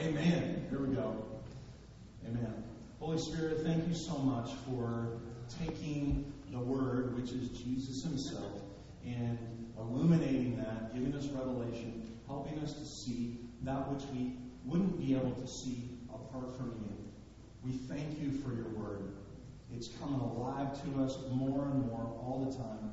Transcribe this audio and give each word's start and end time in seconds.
Amen. 0.00 0.64
Here 0.70 0.78
we 0.78 0.94
go. 0.94 1.24
Amen. 2.24 2.62
Holy 3.00 3.18
Spirit, 3.18 3.62
thank 3.64 3.88
you 3.88 3.94
so 3.94 4.16
much 4.16 4.52
for 4.64 5.18
taking 5.58 6.32
the 6.52 6.58
Word, 6.58 7.16
which 7.16 7.32
is 7.32 7.48
Jesus 7.48 8.04
Himself, 8.04 8.62
and 9.04 9.36
illuminating 9.76 10.56
that, 10.58 10.94
giving 10.94 11.12
us 11.14 11.26
revelation, 11.26 12.16
helping 12.28 12.60
us 12.60 12.74
to 12.74 12.84
see 12.84 13.40
that 13.64 13.90
which 13.90 14.04
we 14.12 14.36
wouldn't 14.64 15.00
be 15.04 15.16
able 15.16 15.32
to 15.32 15.48
see 15.48 15.90
apart 16.10 16.56
from 16.56 16.76
you. 16.80 16.96
We 17.64 17.72
thank 17.72 18.20
you 18.20 18.30
for 18.38 18.54
your 18.54 18.68
Word. 18.68 19.14
It's 19.74 19.88
coming 19.88 20.20
alive 20.20 20.80
to 20.84 21.02
us 21.02 21.18
more 21.32 21.64
and 21.64 21.86
more 21.86 22.06
all 22.22 22.46
the 22.48 22.56
time. 22.56 22.92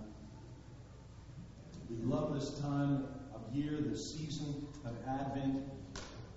We 1.87 2.03
love 2.03 2.33
this 2.33 2.59
time 2.61 3.05
of 3.35 3.55
year, 3.55 3.77
this 3.79 4.15
season 4.15 4.67
of 4.83 4.95
Advent. 5.07 5.63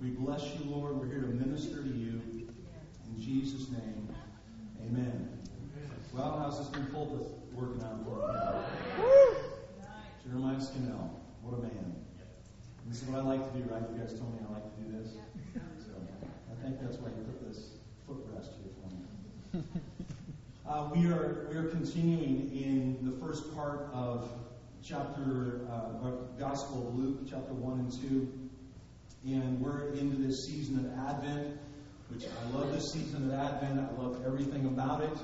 We 0.01 0.11
bless 0.11 0.45
you, 0.55 0.71
Lord. 0.71 0.97
We're 0.97 1.07
here 1.07 1.23
to 1.23 1.27
minister 1.27 1.83
to 1.83 1.89
you. 1.89 2.23
In 3.07 3.21
Jesus' 3.21 3.69
name, 3.71 4.09
amen. 4.87 5.29
Well, 6.15 6.39
how's 6.39 6.59
this 6.59 6.79
new 6.79 6.87
pulpit 6.93 7.27
working 7.53 7.83
out 7.83 8.05
for 8.05 8.21
you? 8.97 9.37
Jeremiah 10.25 10.61
Scannell, 10.61 11.21
what 11.43 11.59
a 11.59 11.63
man. 11.63 11.97
This 12.87 13.03
is 13.03 13.09
what 13.09 13.19
I 13.19 13.23
like 13.23 13.53
to 13.53 13.59
do, 13.59 13.65
right? 13.69 13.83
You 13.93 13.99
guys 13.99 14.13
told 14.19 14.35
me 14.35 14.47
I 14.49 14.53
like 14.55 14.77
to 14.77 14.83
do 14.83 15.03
this. 15.03 15.15
So 15.79 15.93
I 16.51 16.63
think 16.63 16.81
that's 16.81 16.99
why 16.99 17.09
you 17.09 17.25
put 17.25 17.49
this 17.49 17.71
footrest 18.09 18.51
here 18.63 18.73
for 18.79 19.57
me. 19.57 19.65
Uh, 20.69 20.91
we 20.95 21.07
are 21.07 21.49
we 21.51 21.57
are 21.57 21.69
continuing 21.71 22.51
in 22.53 22.99
the 23.03 23.27
first 23.27 23.55
part 23.55 23.89
of 23.93 24.31
chapter 24.83 25.63
uh, 25.71 26.11
Gospel 26.39 26.89
of 26.89 26.95
Luke, 26.95 27.21
chapter 27.29 27.53
one 27.53 27.81
and 27.81 27.91
two, 27.91 28.48
and 29.25 29.61
we're 29.61 29.93
into 29.95 30.17
this 30.17 30.47
season 30.47 30.79
of 30.79 31.09
Advent, 31.09 31.59
which 32.09 32.25
I 32.25 32.57
love. 32.57 32.73
This 32.73 32.93
season 32.93 33.31
of 33.31 33.39
Advent, 33.39 33.81
I 33.81 34.03
love 34.03 34.23
everything 34.25 34.67
about 34.67 35.03
it, 35.03 35.19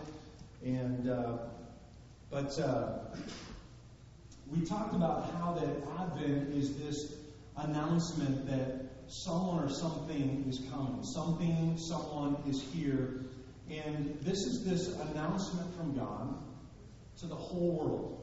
and 0.65 1.09
uh, 1.09 1.39
but 2.31 2.59
uh, 2.59 2.99
we 4.51 4.67
talked 4.67 4.95
about 4.95 5.33
how 5.33 5.53
that 5.55 5.69
Advent 6.01 6.55
is 6.55 6.77
this 6.77 7.15
announcement 7.57 8.47
that 8.47 8.85
someone 9.07 9.63
or 9.63 9.69
something 9.69 10.45
is 10.49 10.61
coming, 10.71 11.05
something, 11.05 11.79
someone 11.79 12.37
is 12.49 12.63
here, 12.73 13.21
and 13.71 14.19
this 14.23 14.39
is 14.39 14.65
this 14.65 14.89
announcement 15.11 15.75
from 15.77 15.95
God 15.95 16.35
to 17.19 17.27
the 17.27 17.37
whole 17.37 17.79
world. 17.79 18.21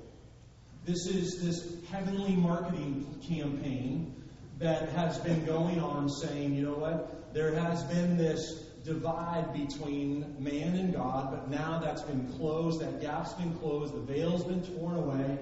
This 0.85 1.07
is 1.07 1.41
this 1.41 1.89
heavenly 1.91 2.35
marketing 2.35 3.05
campaign 3.25 4.20
that 4.61 4.89
has 4.89 5.17
been 5.17 5.43
going 5.43 5.79
on 5.79 6.07
saying, 6.07 6.53
you 6.53 6.63
know 6.63 6.77
what? 6.77 7.33
There 7.33 7.53
has 7.55 7.83
been 7.85 8.15
this 8.15 8.63
divide 8.83 9.51
between 9.53 10.35
man 10.39 10.75
and 10.75 10.93
God, 10.93 11.31
but 11.31 11.49
now 11.49 11.79
that's 11.79 12.03
been 12.03 12.31
closed, 12.33 12.79
that 12.81 13.01
gap's 13.01 13.33
been 13.33 13.53
closed, 13.55 13.93
the 13.95 14.13
veil's 14.13 14.43
been 14.43 14.63
torn 14.77 14.97
away. 14.97 15.39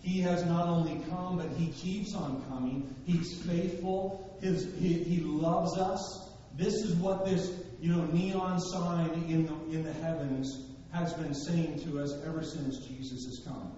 He 0.00 0.20
has 0.22 0.44
not 0.46 0.68
only 0.68 1.04
come, 1.10 1.36
but 1.36 1.48
he 1.56 1.70
keeps 1.72 2.14
on 2.14 2.42
coming. 2.48 2.94
He's 3.04 3.42
faithful. 3.42 4.36
His, 4.40 4.74
he, 4.78 4.94
he 4.94 5.20
loves 5.20 5.78
us. 5.78 6.30
This 6.56 6.74
is 6.74 6.94
what 6.96 7.24
this 7.24 7.52
you 7.80 7.94
know 7.94 8.04
neon 8.06 8.58
sign 8.58 9.10
in 9.28 9.46
the, 9.46 9.54
in 9.76 9.84
the 9.84 9.92
heavens 9.92 10.66
has 10.92 11.12
been 11.14 11.34
saying 11.34 11.80
to 11.80 12.00
us 12.00 12.14
ever 12.26 12.42
since 12.42 12.78
Jesus 12.78 13.24
has 13.26 13.42
come. 13.46 13.72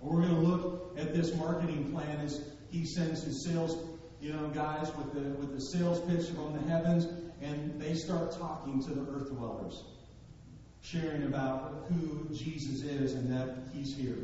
We're 0.00 0.22
going 0.22 0.34
to 0.34 0.40
look 0.40 0.96
at 0.96 1.12
this 1.12 1.34
marketing 1.34 1.92
plan 1.92 2.20
as 2.20 2.50
he 2.70 2.84
sends 2.84 3.22
his 3.22 3.44
sales, 3.44 3.97
you 4.20 4.32
know, 4.32 4.48
guys 4.48 4.90
with 4.96 5.12
the 5.12 5.30
with 5.38 5.54
the 5.54 5.60
sales 5.60 6.00
pitch 6.00 6.28
from 6.30 6.52
the 6.54 6.70
heavens, 6.70 7.06
and 7.40 7.80
they 7.80 7.94
start 7.94 8.32
talking 8.32 8.82
to 8.82 8.90
the 8.90 9.10
earth 9.12 9.30
dwellers, 9.30 9.84
sharing 10.80 11.24
about 11.24 11.86
who 11.88 12.26
Jesus 12.34 12.82
is 12.82 13.14
and 13.14 13.32
that 13.32 13.56
he's 13.72 13.96
here. 13.96 14.18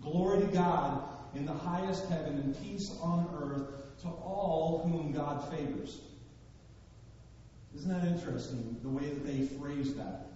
Glory 0.00 0.40
to 0.46 0.52
God 0.52 1.02
in 1.34 1.46
the 1.46 1.52
highest 1.52 2.08
heaven 2.08 2.34
and 2.38 2.62
peace 2.62 2.90
on 3.00 3.28
earth 3.40 4.00
to 4.02 4.08
all 4.08 4.82
whom 4.84 5.12
God 5.12 5.50
favors. 5.50 6.00
Isn't 7.76 7.90
that 7.90 8.08
interesting, 8.08 8.76
the 8.82 8.88
way 8.88 9.04
that 9.04 9.26
they 9.26 9.46
phrase 9.58 9.94
that? 9.94 10.26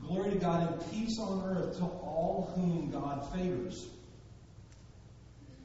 Glory 0.00 0.30
to 0.30 0.36
God 0.36 0.72
and 0.72 0.90
peace 0.90 1.18
on 1.20 1.44
earth 1.44 1.76
to 1.78 1.84
all 1.84 2.52
whom 2.54 2.90
God 2.90 3.30
favors. 3.32 3.88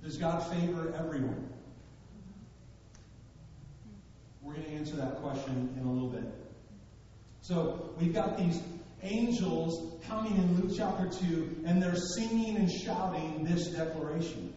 Does 0.05 0.17
God 0.17 0.47
favor 0.53 0.93
everyone? 0.95 1.49
We're 4.43 4.53
going 4.53 4.65
to 4.65 4.71
answer 4.73 4.95
that 4.97 5.15
question 5.15 5.75
in 5.81 5.87
a 5.87 5.91
little 5.91 6.09
bit. 6.09 6.31
So, 7.41 7.89
we've 7.99 8.13
got 8.13 8.37
these 8.37 8.61
angels 9.01 9.99
coming 10.07 10.35
in 10.35 10.61
Luke 10.61 10.75
chapter 10.77 11.09
2, 11.09 11.63
and 11.65 11.81
they're 11.81 11.95
singing 11.95 12.55
and 12.55 12.71
shouting 12.71 13.45
this 13.45 13.69
declaration. 13.69 14.53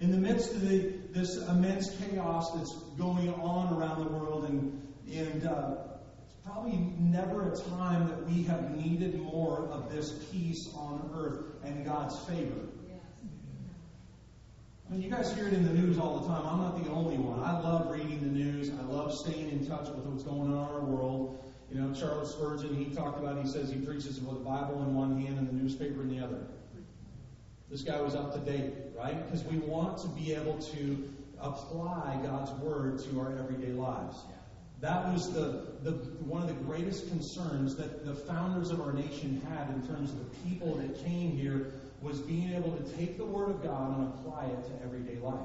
In 0.00 0.12
the 0.12 0.18
midst 0.18 0.52
of 0.52 0.60
the, 0.60 0.92
this 1.10 1.36
immense 1.48 1.90
chaos 1.96 2.52
that's 2.54 2.72
going 2.96 3.34
on 3.34 3.76
around 3.76 4.04
the 4.04 4.12
world, 4.12 4.44
and, 4.44 4.80
and 5.12 5.44
uh, 5.44 5.74
it's 6.24 6.36
probably 6.46 6.78
never 7.00 7.50
a 7.50 7.56
time 7.56 8.06
that 8.06 8.24
we 8.28 8.44
have 8.44 8.76
needed 8.76 9.20
more 9.20 9.66
of 9.72 9.92
this 9.92 10.24
peace 10.30 10.72
on 10.76 11.10
earth 11.16 11.46
and 11.64 11.84
God's 11.84 12.16
favor. 12.28 12.68
Mean, 14.90 15.02
you 15.02 15.10
guys 15.10 15.34
hear 15.34 15.48
it 15.48 15.54
in 15.54 15.64
the 15.64 15.72
news 15.72 15.98
all 15.98 16.20
the 16.20 16.28
time. 16.28 16.46
I'm 16.46 16.58
not 16.58 16.84
the 16.84 16.90
only 16.90 17.16
one. 17.16 17.40
I 17.40 17.58
love 17.60 17.90
reading 17.90 18.20
the 18.20 18.26
news. 18.26 18.70
I 18.70 18.82
love 18.82 19.14
staying 19.14 19.50
in 19.50 19.66
touch 19.66 19.88
with 19.88 20.04
what's 20.04 20.24
going 20.24 20.52
on 20.52 20.68
in 20.68 20.74
our 20.74 20.80
world. 20.80 21.42
You 21.70 21.80
know, 21.80 21.94
Charles 21.94 22.32
Spurgeon, 22.32 22.74
he 22.74 22.94
talked 22.94 23.18
about, 23.18 23.42
he 23.42 23.48
says 23.48 23.70
he 23.70 23.80
preaches 23.80 24.20
with 24.20 24.34
the 24.34 24.44
Bible 24.44 24.82
in 24.82 24.94
one 24.94 25.20
hand 25.20 25.38
and 25.38 25.48
the 25.48 25.52
newspaper 25.52 26.02
in 26.02 26.14
the 26.14 26.22
other. 26.22 26.46
This 27.70 27.82
guy 27.82 28.00
was 28.00 28.14
up 28.14 28.34
to 28.34 28.38
date, 28.40 28.74
right? 28.96 29.24
Because 29.24 29.42
we 29.44 29.56
want 29.58 29.98
to 29.98 30.08
be 30.08 30.34
able 30.34 30.58
to 30.58 31.12
apply 31.40 32.20
God's 32.22 32.52
word 32.60 32.98
to 33.04 33.20
our 33.20 33.36
everyday 33.38 33.72
lives. 33.72 34.18
That 34.80 35.12
was 35.12 35.32
the, 35.32 35.72
the 35.82 35.92
one 36.26 36.42
of 36.42 36.48
the 36.48 36.62
greatest 36.62 37.08
concerns 37.08 37.74
that 37.76 38.04
the 38.04 38.14
founders 38.14 38.70
of 38.70 38.80
our 38.82 38.92
nation 38.92 39.40
had 39.48 39.70
in 39.70 39.86
terms 39.88 40.10
of 40.10 40.18
the 40.18 40.48
people 40.48 40.74
that 40.76 41.02
came 41.02 41.30
here 41.36 41.72
was 42.04 42.20
being 42.20 42.52
able 42.52 42.70
to 42.76 42.82
take 42.96 43.16
the 43.16 43.24
word 43.24 43.50
of 43.50 43.62
God 43.62 43.98
and 43.98 44.08
apply 44.08 44.44
it 44.44 44.64
to 44.66 44.84
everyday 44.84 45.18
life. 45.20 45.40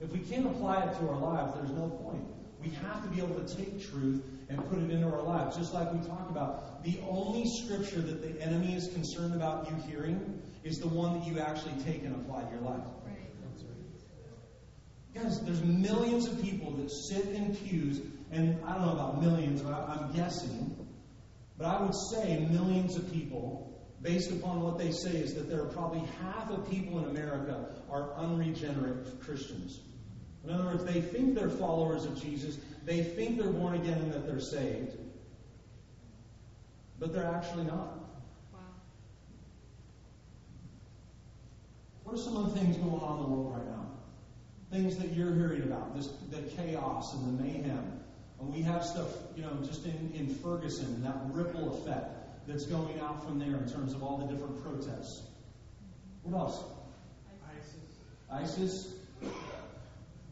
If 0.00 0.10
we 0.10 0.20
can't 0.20 0.46
apply 0.46 0.84
it 0.84 0.98
to 0.98 1.08
our 1.08 1.18
lives, 1.18 1.54
there's 1.54 1.70
no 1.70 1.88
point. 2.02 2.24
We 2.62 2.70
have 2.70 3.02
to 3.02 3.08
be 3.10 3.20
able 3.20 3.38
to 3.40 3.56
take 3.56 3.90
truth 3.90 4.22
and 4.48 4.58
put 4.70 4.78
it 4.78 4.90
into 4.90 5.06
our 5.06 5.22
lives. 5.22 5.56
Just 5.56 5.74
like 5.74 5.92
we 5.92 6.00
talked 6.08 6.30
about, 6.30 6.82
the 6.82 6.98
only 7.08 7.46
scripture 7.46 8.00
that 8.00 8.22
the 8.22 8.42
enemy 8.42 8.74
is 8.74 8.88
concerned 8.88 9.34
about 9.34 9.70
you 9.70 9.76
hearing 9.88 10.42
is 10.64 10.80
the 10.80 10.88
one 10.88 11.18
that 11.18 11.26
you 11.28 11.38
actually 11.38 11.74
take 11.84 12.02
and 12.04 12.14
apply 12.14 12.42
to 12.44 12.50
your 12.52 12.62
life. 12.62 12.86
Guys, 15.14 15.40
there's 15.40 15.62
millions 15.64 16.26
of 16.26 16.40
people 16.40 16.70
that 16.72 16.90
sit 16.90 17.26
in 17.28 17.56
pews, 17.56 18.00
and 18.30 18.58
I 18.64 18.74
don't 18.74 18.82
know 18.82 18.92
about 18.92 19.20
millions, 19.20 19.62
but 19.62 19.72
I'm 19.72 20.12
guessing, 20.14 20.76
but 21.56 21.66
I 21.66 21.82
would 21.82 21.94
say 21.94 22.46
millions 22.50 22.96
of 22.96 23.12
people, 23.12 23.67
based 24.02 24.30
upon 24.30 24.60
what 24.60 24.78
they 24.78 24.92
say, 24.92 25.10
is 25.10 25.34
that 25.34 25.48
there 25.48 25.60
are 25.62 25.66
probably 25.66 26.02
half 26.22 26.50
of 26.50 26.70
people 26.70 26.98
in 26.98 27.04
America 27.06 27.66
are 27.90 28.12
unregenerate 28.14 29.20
Christians. 29.20 29.80
In 30.44 30.50
other 30.50 30.64
words, 30.64 30.84
they 30.84 31.00
think 31.00 31.34
they're 31.34 31.50
followers 31.50 32.04
of 32.04 32.20
Jesus, 32.20 32.58
they 32.84 33.02
think 33.02 33.38
they're 33.38 33.50
born 33.50 33.74
again 33.74 33.98
and 33.98 34.12
that 34.12 34.26
they're 34.26 34.40
saved, 34.40 34.96
but 36.98 37.12
they're 37.12 37.26
actually 37.26 37.64
not. 37.64 37.98
Wow. 38.52 38.60
What 42.04 42.14
are 42.14 42.18
some 42.18 42.36
of 42.36 42.54
the 42.54 42.60
things 42.60 42.76
going 42.76 43.00
on 43.00 43.18
in 43.18 43.22
the 43.24 43.28
world 43.28 43.56
right 43.56 43.66
now? 43.66 43.86
Things 44.70 44.96
that 44.98 45.12
you're 45.14 45.34
hearing 45.34 45.62
about, 45.62 45.96
this 45.96 46.08
the 46.30 46.42
chaos 46.56 47.14
and 47.14 47.38
the 47.38 47.42
mayhem. 47.42 48.00
And 48.40 48.54
we 48.54 48.62
have 48.62 48.84
stuff, 48.84 49.08
you 49.34 49.42
know, 49.42 49.52
just 49.66 49.84
in, 49.84 50.12
in 50.14 50.32
Ferguson, 50.36 51.02
that 51.02 51.16
ripple 51.32 51.82
effect 51.82 52.17
that's 52.48 52.64
going 52.64 52.98
out 53.00 53.22
from 53.22 53.38
there 53.38 53.56
in 53.58 53.68
terms 53.70 53.92
of 53.92 54.02
all 54.02 54.16
the 54.16 54.32
different 54.32 54.62
protests. 54.64 55.22
What 56.22 56.38
else? 56.38 56.64
ISIS. 58.32 58.58
ISIS? 58.58 58.94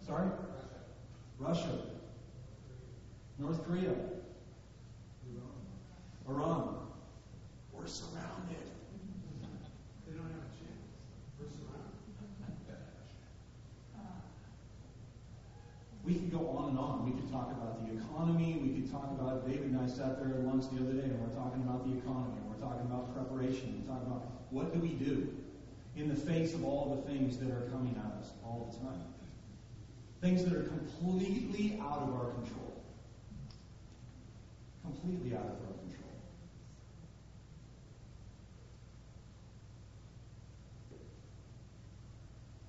Sorry? 0.07 0.29
Russia. 1.39 1.79
North 3.39 3.63
Korea. 3.67 3.95
Iran. 6.27 6.77
We're 7.73 7.87
surrounded. 7.87 8.65
They 10.07 10.17
don't 10.17 10.25
have 10.25 10.41
a 10.41 10.57
chance. 10.57 10.89
We're 11.39 11.51
surrounded. 11.51 11.87
We 16.07 16.15
could 16.15 16.31
go 16.31 16.47
on 16.57 16.71
and 16.71 16.79
on. 16.79 17.05
We 17.05 17.21
could 17.21 17.31
talk 17.33 17.51
about 17.51 17.85
the 17.85 17.99
economy. 17.99 18.63
We 18.63 18.81
could 18.81 18.91
talk 18.93 19.11
about, 19.11 19.45
David 19.45 19.73
and 19.73 19.81
I 19.81 19.89
sat 19.89 20.23
there 20.23 20.39
at 20.39 20.47
lunch 20.47 20.71
the 20.71 20.79
other 20.79 20.93
day 20.93 21.11
and 21.11 21.19
we're 21.19 21.35
talking 21.35 21.63
about 21.63 21.85
the 21.85 21.99
economy. 21.99 22.39
We're 22.49 22.63
talking 22.63 22.87
about 22.87 23.13
preparation. 23.13 23.83
We're 23.83 23.93
talking 23.93 24.07
about 24.07 24.23
what 24.51 24.73
do 24.73 24.79
we 24.79 24.95
do 24.95 25.35
in 25.97 26.09
the 26.09 26.15
face 26.15 26.55
of 26.55 26.65
all 26.65 26.95
the 26.95 27.11
things 27.11 27.39
that 27.39 27.51
are 27.51 27.69
coming 27.73 27.99
at 27.99 28.23
us 28.23 28.31
all 28.45 28.71
the 28.71 28.87
time. 28.87 29.03
Things 30.21 30.45
that 30.45 30.53
are 30.55 30.63
completely 30.63 31.81
out 31.83 32.03
of 32.03 32.15
our 32.15 32.31
control. 32.39 32.85
Completely 34.83 35.37
out 35.37 35.45
of 35.45 35.59
our 35.67 35.75
control. 35.75 35.86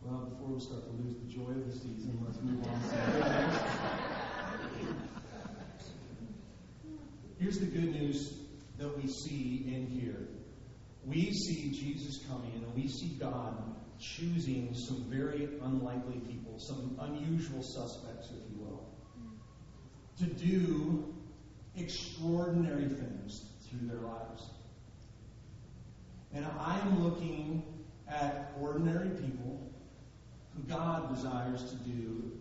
Well, 0.07 0.19
before 0.19 0.47
we 0.55 0.59
start 0.61 0.83
to 0.85 0.91
lose 1.03 1.17
the 1.21 1.29
joy 1.29 1.51
of 1.51 1.67
the 1.67 1.73
season, 1.73 2.17
let's 2.25 2.39
move 2.41 2.65
on. 2.65 2.79
Here's 7.37 7.59
the 7.59 7.65
good 7.65 7.91
news 7.91 8.39
that 8.77 8.95
we 8.95 9.09
see 9.09 9.65
in 9.67 9.85
here. 9.87 10.29
We 11.05 11.33
see 11.33 11.71
Jesus 11.71 12.25
coming 12.25 12.53
and 12.53 12.73
we 12.73 12.87
see 12.87 13.17
God 13.19 13.61
choosing 13.99 14.73
some 14.73 15.03
very 15.09 15.49
unlikely 15.61 16.21
people, 16.25 16.57
some 16.57 16.97
unusual 17.01 17.61
suspects, 17.61 18.29
if 18.29 18.49
you 18.49 18.63
will, 18.63 18.87
to 20.19 20.25
do 20.25 21.13
extraordinary 21.75 22.87
things 22.87 23.43
through 23.67 23.89
their 23.89 23.99
lives. 23.99 24.51
And 26.33 26.45
I 26.45 26.79
am 26.79 27.03
looking 27.03 27.61
at 28.07 28.53
ordinary 28.61 29.09
people 29.09 29.66
God 30.67 31.13
desires 31.15 31.63
to 31.69 31.75
do 31.89 32.31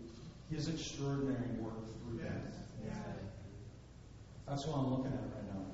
his 0.51 0.67
extraordinary 0.67 1.49
work 1.59 1.85
through 1.85 2.19
them. 2.19 2.41
Yes. 2.85 2.95
That's 4.47 4.65
what 4.65 4.77
I'm 4.77 4.91
looking 4.91 5.11
at 5.11 5.19
right 5.19 5.43
now. 5.53 5.65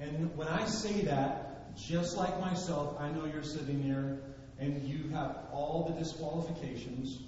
And 0.00 0.36
when 0.36 0.48
I 0.48 0.64
say 0.66 1.02
that, 1.02 1.76
just 1.76 2.16
like 2.16 2.40
myself, 2.40 2.96
I 3.00 3.10
know 3.10 3.24
you're 3.24 3.42
sitting 3.42 3.88
there 3.88 4.18
and 4.58 4.82
you 4.84 5.08
have 5.10 5.36
all 5.52 5.92
the 5.92 5.98
disqualifications. 5.98 7.20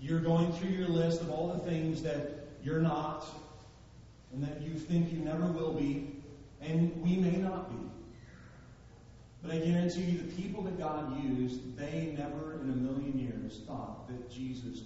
You're 0.00 0.20
going 0.20 0.52
through 0.52 0.70
your 0.70 0.88
list 0.88 1.20
of 1.20 1.30
all 1.30 1.52
the 1.52 1.70
things 1.70 2.02
that 2.02 2.48
you're 2.62 2.80
not 2.80 3.24
and 4.32 4.42
that 4.42 4.62
you 4.62 4.74
think 4.74 5.12
you 5.12 5.18
never 5.18 5.46
will 5.46 5.74
be, 5.74 6.08
and 6.60 7.02
we 7.02 7.16
may 7.16 7.36
not 7.36 7.70
be. 7.70 7.91
But 9.42 9.52
I 9.52 9.58
guarantee 9.58 10.02
you, 10.02 10.18
the 10.18 10.42
people 10.42 10.62
that 10.62 10.78
God 10.78 11.22
used, 11.24 11.76
they 11.76 12.14
never 12.16 12.60
in 12.60 12.70
a 12.70 12.76
million 12.76 13.18
years 13.18 13.62
thought 13.66 14.06
that 14.08 14.30
Jesus 14.30 14.82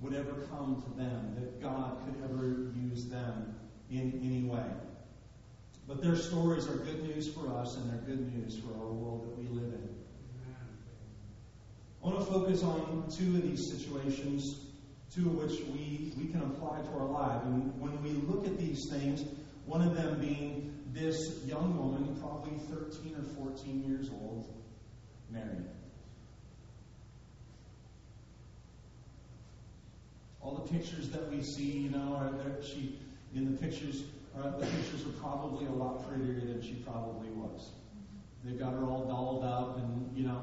would 0.00 0.14
ever 0.14 0.46
come 0.50 0.82
to 0.82 0.98
them, 0.98 1.34
that 1.38 1.60
God 1.60 1.98
could 2.04 2.24
ever 2.24 2.72
use 2.74 3.06
them 3.06 3.54
in 3.90 4.18
any 4.24 4.44
way. 4.44 4.64
But 5.86 6.02
their 6.02 6.16
stories 6.16 6.68
are 6.68 6.76
good 6.76 7.02
news 7.02 7.28
for 7.28 7.52
us, 7.52 7.76
and 7.76 7.90
they're 7.90 8.16
good 8.16 8.32
news 8.34 8.56
for 8.58 8.68
our 8.80 8.92
world 8.92 9.24
that 9.24 9.36
we 9.36 9.48
live 9.48 9.74
in. 9.74 9.88
I 12.02 12.06
want 12.06 12.18
to 12.20 12.32
focus 12.32 12.62
on 12.62 13.08
two 13.10 13.36
of 13.36 13.42
these 13.42 13.70
situations, 13.70 14.64
two 15.14 15.26
of 15.26 15.34
which 15.34 15.60
we, 15.66 16.14
we 16.16 16.28
can 16.30 16.40
apply 16.42 16.80
to 16.80 16.90
our 16.92 17.04
life. 17.04 17.42
And 17.44 17.78
when 17.78 18.02
we 18.02 18.10
look 18.10 18.46
at 18.46 18.56
these 18.56 18.88
things, 18.88 19.24
one 19.66 19.82
of 19.82 19.94
them 19.94 20.18
being 20.18 20.79
this 20.92 21.42
young 21.46 21.76
woman, 21.76 22.16
probably 22.20 22.58
13 22.58 23.16
or 23.16 23.50
14 23.50 23.84
years 23.84 24.10
old, 24.10 24.52
Mary. 25.30 25.64
All 30.40 30.54
the 30.54 30.72
pictures 30.72 31.10
that 31.10 31.30
we 31.30 31.42
see, 31.42 31.70
you 31.70 31.90
know, 31.90 32.16
are 32.16 32.30
there, 32.30 32.62
she 32.62 32.98
in 33.34 33.52
the 33.52 33.58
pictures. 33.58 34.02
Uh, 34.36 34.50
the 34.56 34.66
pictures 34.66 35.04
are 35.06 35.20
probably 35.20 35.66
a 35.66 35.70
lot 35.70 36.08
prettier 36.08 36.40
than 36.40 36.62
she 36.62 36.74
probably 36.86 37.28
was. 37.30 37.70
They've 38.44 38.58
got 38.58 38.72
her 38.72 38.84
all 38.84 39.04
dolled 39.06 39.44
up, 39.44 39.78
and 39.78 40.16
you 40.16 40.26
know, 40.26 40.40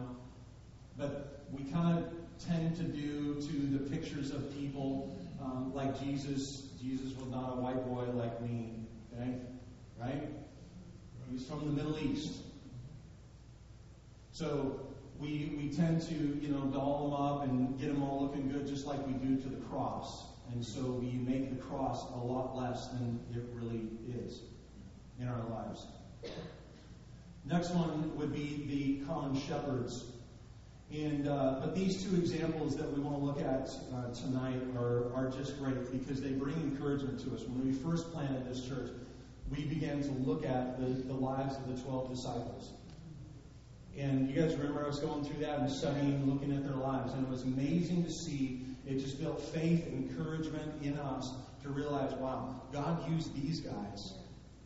but 0.98 1.46
we 1.52 1.64
kind 1.72 1.98
of 1.98 2.06
tend 2.46 2.76
to 2.78 2.84
do 2.84 3.36
to 3.36 3.78
the 3.78 3.90
pictures 3.90 4.32
of 4.32 4.54
people 4.56 5.18
um, 5.42 5.74
like 5.74 6.00
Jesus. 6.00 6.64
Jesus 6.80 7.14
was 7.18 7.30
not 7.30 7.54
a 7.54 7.62
white 7.62 7.84
boy 7.88 8.06
like 8.14 8.40
me, 8.42 8.70
okay? 9.14 9.34
Right? 10.00 10.30
He's 11.32 11.46
from 11.46 11.66
the 11.66 11.72
Middle 11.72 11.98
East. 12.00 12.34
So 14.32 14.80
we, 15.20 15.58
we 15.58 15.70
tend 15.70 16.02
to, 16.04 16.14
you 16.14 16.50
know, 16.50 16.66
doll 16.66 17.10
them 17.10 17.14
up 17.14 17.44
and 17.44 17.80
get 17.80 17.88
them 17.88 18.04
all 18.04 18.22
looking 18.22 18.50
good 18.50 18.68
just 18.68 18.86
like 18.86 19.06
we 19.08 19.14
do 19.14 19.36
to 19.42 19.50
the 19.50 19.62
cross. 19.66 20.26
And 20.52 20.64
so 20.64 20.82
we 20.82 21.12
make 21.12 21.50
the 21.50 21.62
cross 21.62 22.04
a 22.14 22.18
lot 22.18 22.56
less 22.56 22.88
than 22.90 23.20
it 23.34 23.44
really 23.54 23.90
is 24.24 24.42
in 25.20 25.28
our 25.28 25.44
lives. 25.50 25.88
Next 27.46 27.72
one 27.72 28.16
would 28.18 28.34
be 28.34 28.66
the 28.68 29.06
common 29.06 29.40
shepherds. 29.40 30.06
And 30.94 31.28
uh, 31.28 31.60
but 31.60 31.76
these 31.76 32.04
two 32.04 32.16
examples 32.16 32.78
that 32.78 32.90
we 32.94 33.02
want 33.02 33.18
to 33.18 33.26
look 33.26 33.42
at 33.42 33.70
uh, 33.94 34.14
tonight 34.14 34.62
are, 34.78 35.14
are 35.14 35.30
just 35.30 35.60
great 35.60 35.92
because 35.92 36.22
they 36.22 36.32
bring 36.32 36.56
encouragement 36.56 37.20
to 37.26 37.36
us. 37.36 37.44
When 37.44 37.66
we 37.66 37.74
first 37.74 38.14
planted 38.14 38.50
this 38.50 38.66
church, 38.66 38.92
we 39.50 39.64
began 39.66 40.02
to 40.04 40.12
look 40.12 40.46
at 40.46 40.80
the, 40.80 40.86
the 40.86 41.14
lives 41.14 41.56
of 41.56 41.76
the 41.76 41.82
12 41.82 42.10
disciples. 42.10 42.74
And 43.98 44.30
you 44.30 44.40
guys 44.40 44.56
remember 44.56 44.84
I 44.84 44.88
was 44.88 45.00
going 45.00 45.26
through 45.26 45.44
that 45.46 45.60
and 45.60 45.72
studying, 45.72 46.32
looking 46.32 46.56
at 46.56 46.64
their 46.64 46.76
lives, 46.76 47.14
and 47.14 47.26
it 47.26 47.30
was 47.30 47.44
amazing 47.44 48.04
to 48.04 48.12
see. 48.12 48.66
It 48.86 49.00
just 49.00 49.20
built 49.20 49.42
faith 49.42 49.86
and 49.88 50.10
encouragement 50.10 50.84
in 50.84 50.98
us 51.00 51.34
to 51.64 51.70
realize, 51.70 52.14
wow, 52.14 52.62
God 52.72 53.10
used 53.10 53.34
these 53.36 53.60
guys. 53.62 54.14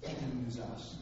He 0.01 0.13
can 0.13 0.45
use 0.45 0.59
us. 0.59 0.97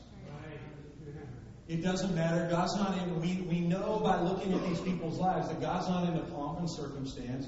It 1.68 1.84
doesn't 1.84 2.16
matter. 2.16 2.48
God's 2.50 2.76
not 2.78 2.98
in. 2.98 3.22
We, 3.22 3.42
we 3.48 3.60
know 3.60 4.00
by 4.04 4.20
looking 4.22 4.54
at 4.54 4.64
these 4.68 4.82
people's 4.82 5.20
lives 5.20 5.50
that 5.50 5.62
God's 5.62 5.88
not 5.88 6.08
into 6.08 6.22
pomp 6.32 6.60
and 6.60 6.70
circumstance. 6.70 7.48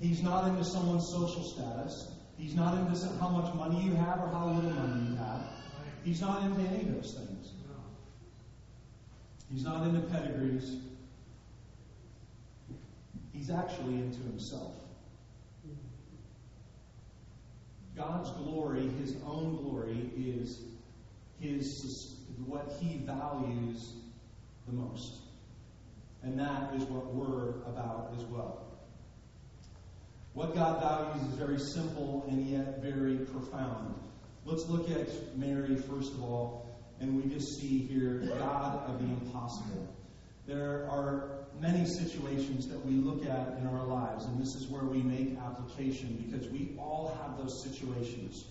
He's 0.00 0.22
not 0.22 0.48
into 0.48 0.64
someone's 0.64 1.06
social 1.12 1.44
status. 1.44 2.12
He's 2.38 2.54
not 2.54 2.78
into 2.78 3.06
how 3.18 3.28
much 3.28 3.52
money 3.54 3.82
you 3.82 3.94
have 3.94 4.20
or 4.20 4.28
how 4.28 4.46
little 4.46 4.70
money 4.70 5.10
you 5.10 5.16
have. 5.16 5.57
He's 6.04 6.20
not 6.20 6.42
into 6.42 6.60
any 6.60 6.82
of 6.82 6.94
those 6.94 7.14
things. 7.14 7.52
He's 9.52 9.64
not 9.64 9.86
into 9.86 10.00
pedigrees. 10.00 10.76
He's 13.32 13.50
actually 13.50 13.94
into 13.94 14.20
himself. 14.22 14.74
God's 17.96 18.30
glory, 18.32 18.88
his 19.00 19.16
own 19.26 19.56
glory, 19.56 20.10
is 20.16 20.62
his 21.40 22.14
what 22.46 22.76
he 22.80 22.98
values 22.98 23.94
the 24.66 24.72
most. 24.72 25.18
And 26.22 26.38
that 26.38 26.74
is 26.74 26.84
what 26.84 27.14
we're 27.14 27.50
about 27.66 28.14
as 28.16 28.24
well. 28.24 28.66
What 30.34 30.54
God 30.54 30.80
values 30.80 31.28
is 31.28 31.34
very 31.34 31.58
simple 31.58 32.24
and 32.28 32.46
yet 32.46 32.80
very 32.80 33.16
profound. 33.16 33.94
Let's 34.48 34.66
look 34.66 34.90
at 34.90 35.36
Mary 35.36 35.76
first 35.76 36.14
of 36.14 36.22
all, 36.22 36.66
and 37.00 37.22
we 37.22 37.30
just 37.30 37.60
see 37.60 37.80
here 37.80 38.22
God 38.38 38.82
of 38.88 38.98
the 38.98 39.04
impossible. 39.04 39.94
There 40.46 40.88
are 40.90 41.40
many 41.60 41.84
situations 41.84 42.66
that 42.68 42.82
we 42.86 42.92
look 42.92 43.26
at 43.26 43.58
in 43.58 43.66
our 43.66 43.84
lives, 43.84 44.24
and 44.24 44.40
this 44.40 44.54
is 44.54 44.66
where 44.68 44.84
we 44.84 45.02
make 45.02 45.36
application 45.38 46.24
because 46.26 46.48
we 46.48 46.74
all 46.78 47.14
have 47.20 47.36
those 47.36 47.62
situations. 47.62 48.46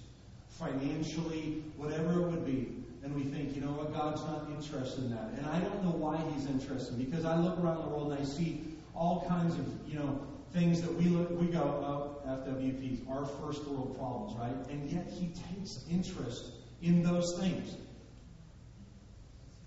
Financially, 0.49 1.63
whatever 1.77 2.21
it 2.21 2.27
would 2.27 2.45
be. 2.45 2.75
And 3.03 3.15
we 3.15 3.23
think, 3.23 3.55
you 3.55 3.61
know 3.61 3.71
what, 3.71 3.91
God's 3.91 4.21
not 4.21 4.47
interested 4.55 5.05
in 5.05 5.09
that. 5.09 5.31
And 5.35 5.47
I 5.47 5.59
don't 5.61 5.83
know 5.83 5.97
why 5.97 6.21
He's 6.35 6.45
interested 6.45 6.99
because 6.99 7.25
I 7.25 7.37
look 7.37 7.57
around 7.57 7.81
the 7.81 7.87
world 7.89 8.11
and 8.11 8.21
I 8.21 8.23
see 8.23 8.61
all 8.93 9.25
kinds 9.27 9.55
of, 9.55 9.65
you 9.87 9.97
know, 9.97 10.21
things 10.53 10.81
that 10.81 10.93
we 10.93 11.05
look, 11.05 11.29
we 11.39 11.47
go, 11.47 11.61
oh, 11.61 12.27
FWPs, 12.27 13.09
our 13.09 13.25
first 13.25 13.65
world 13.67 13.97
problems, 13.97 14.37
right? 14.37 14.55
And 14.69 14.89
yet 14.89 15.09
He 15.09 15.27
takes 15.27 15.83
interest 15.89 16.51
in 16.81 17.03
those 17.03 17.37
things. 17.39 17.75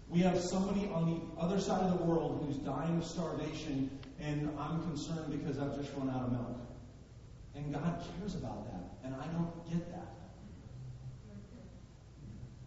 We 0.09 0.21
have 0.21 0.41
somebody 0.41 0.91
on 0.93 1.09
the 1.09 1.41
other 1.41 1.61
side 1.61 1.83
of 1.83 1.99
the 1.99 2.05
world 2.05 2.45
who's 2.45 2.57
dying 2.57 2.99
of 2.99 3.05
starvation, 3.05 3.91
and 4.21 4.51
I'm 4.59 4.83
concerned 4.83 5.31
because 5.31 5.59
I've 5.59 5.77
just 5.77 5.93
run 5.97 6.11
out 6.11 6.25
of 6.25 6.33
milk. 6.33 6.59
And 7.55 7.73
God 7.73 8.03
cares 8.19 8.35
about 8.35 8.67
that, 8.73 9.07
and 9.07 9.15
I 9.15 9.27
don't 9.29 9.71
get 9.71 9.89
that. 9.93 10.07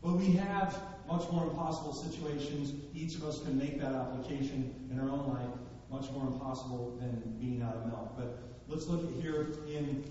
But 0.02 0.14
we 0.14 0.32
have 0.34 0.78
much 1.08 1.30
more 1.32 1.44
impossible 1.44 1.94
situations. 1.94 2.74
Each 2.94 3.16
of 3.16 3.24
us 3.24 3.42
can 3.44 3.58
make 3.58 3.80
that 3.80 3.94
application 3.94 4.74
in 4.92 5.00
our 5.00 5.10
own 5.10 5.34
life, 5.34 5.60
much 5.94 6.10
more 6.12 6.26
impossible 6.26 6.98
than 7.00 7.22
being 7.40 7.62
out 7.62 7.76
of 7.76 7.86
milk. 7.86 8.14
But 8.18 8.40
let's 8.68 8.88
look 8.88 9.04
at 9.04 9.22
here 9.22 9.50
in 9.68 10.04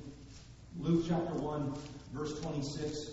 Luke 0.78 1.04
chapter 1.08 1.34
1, 1.34 1.74
verse 2.14 2.40
26. 2.40 3.10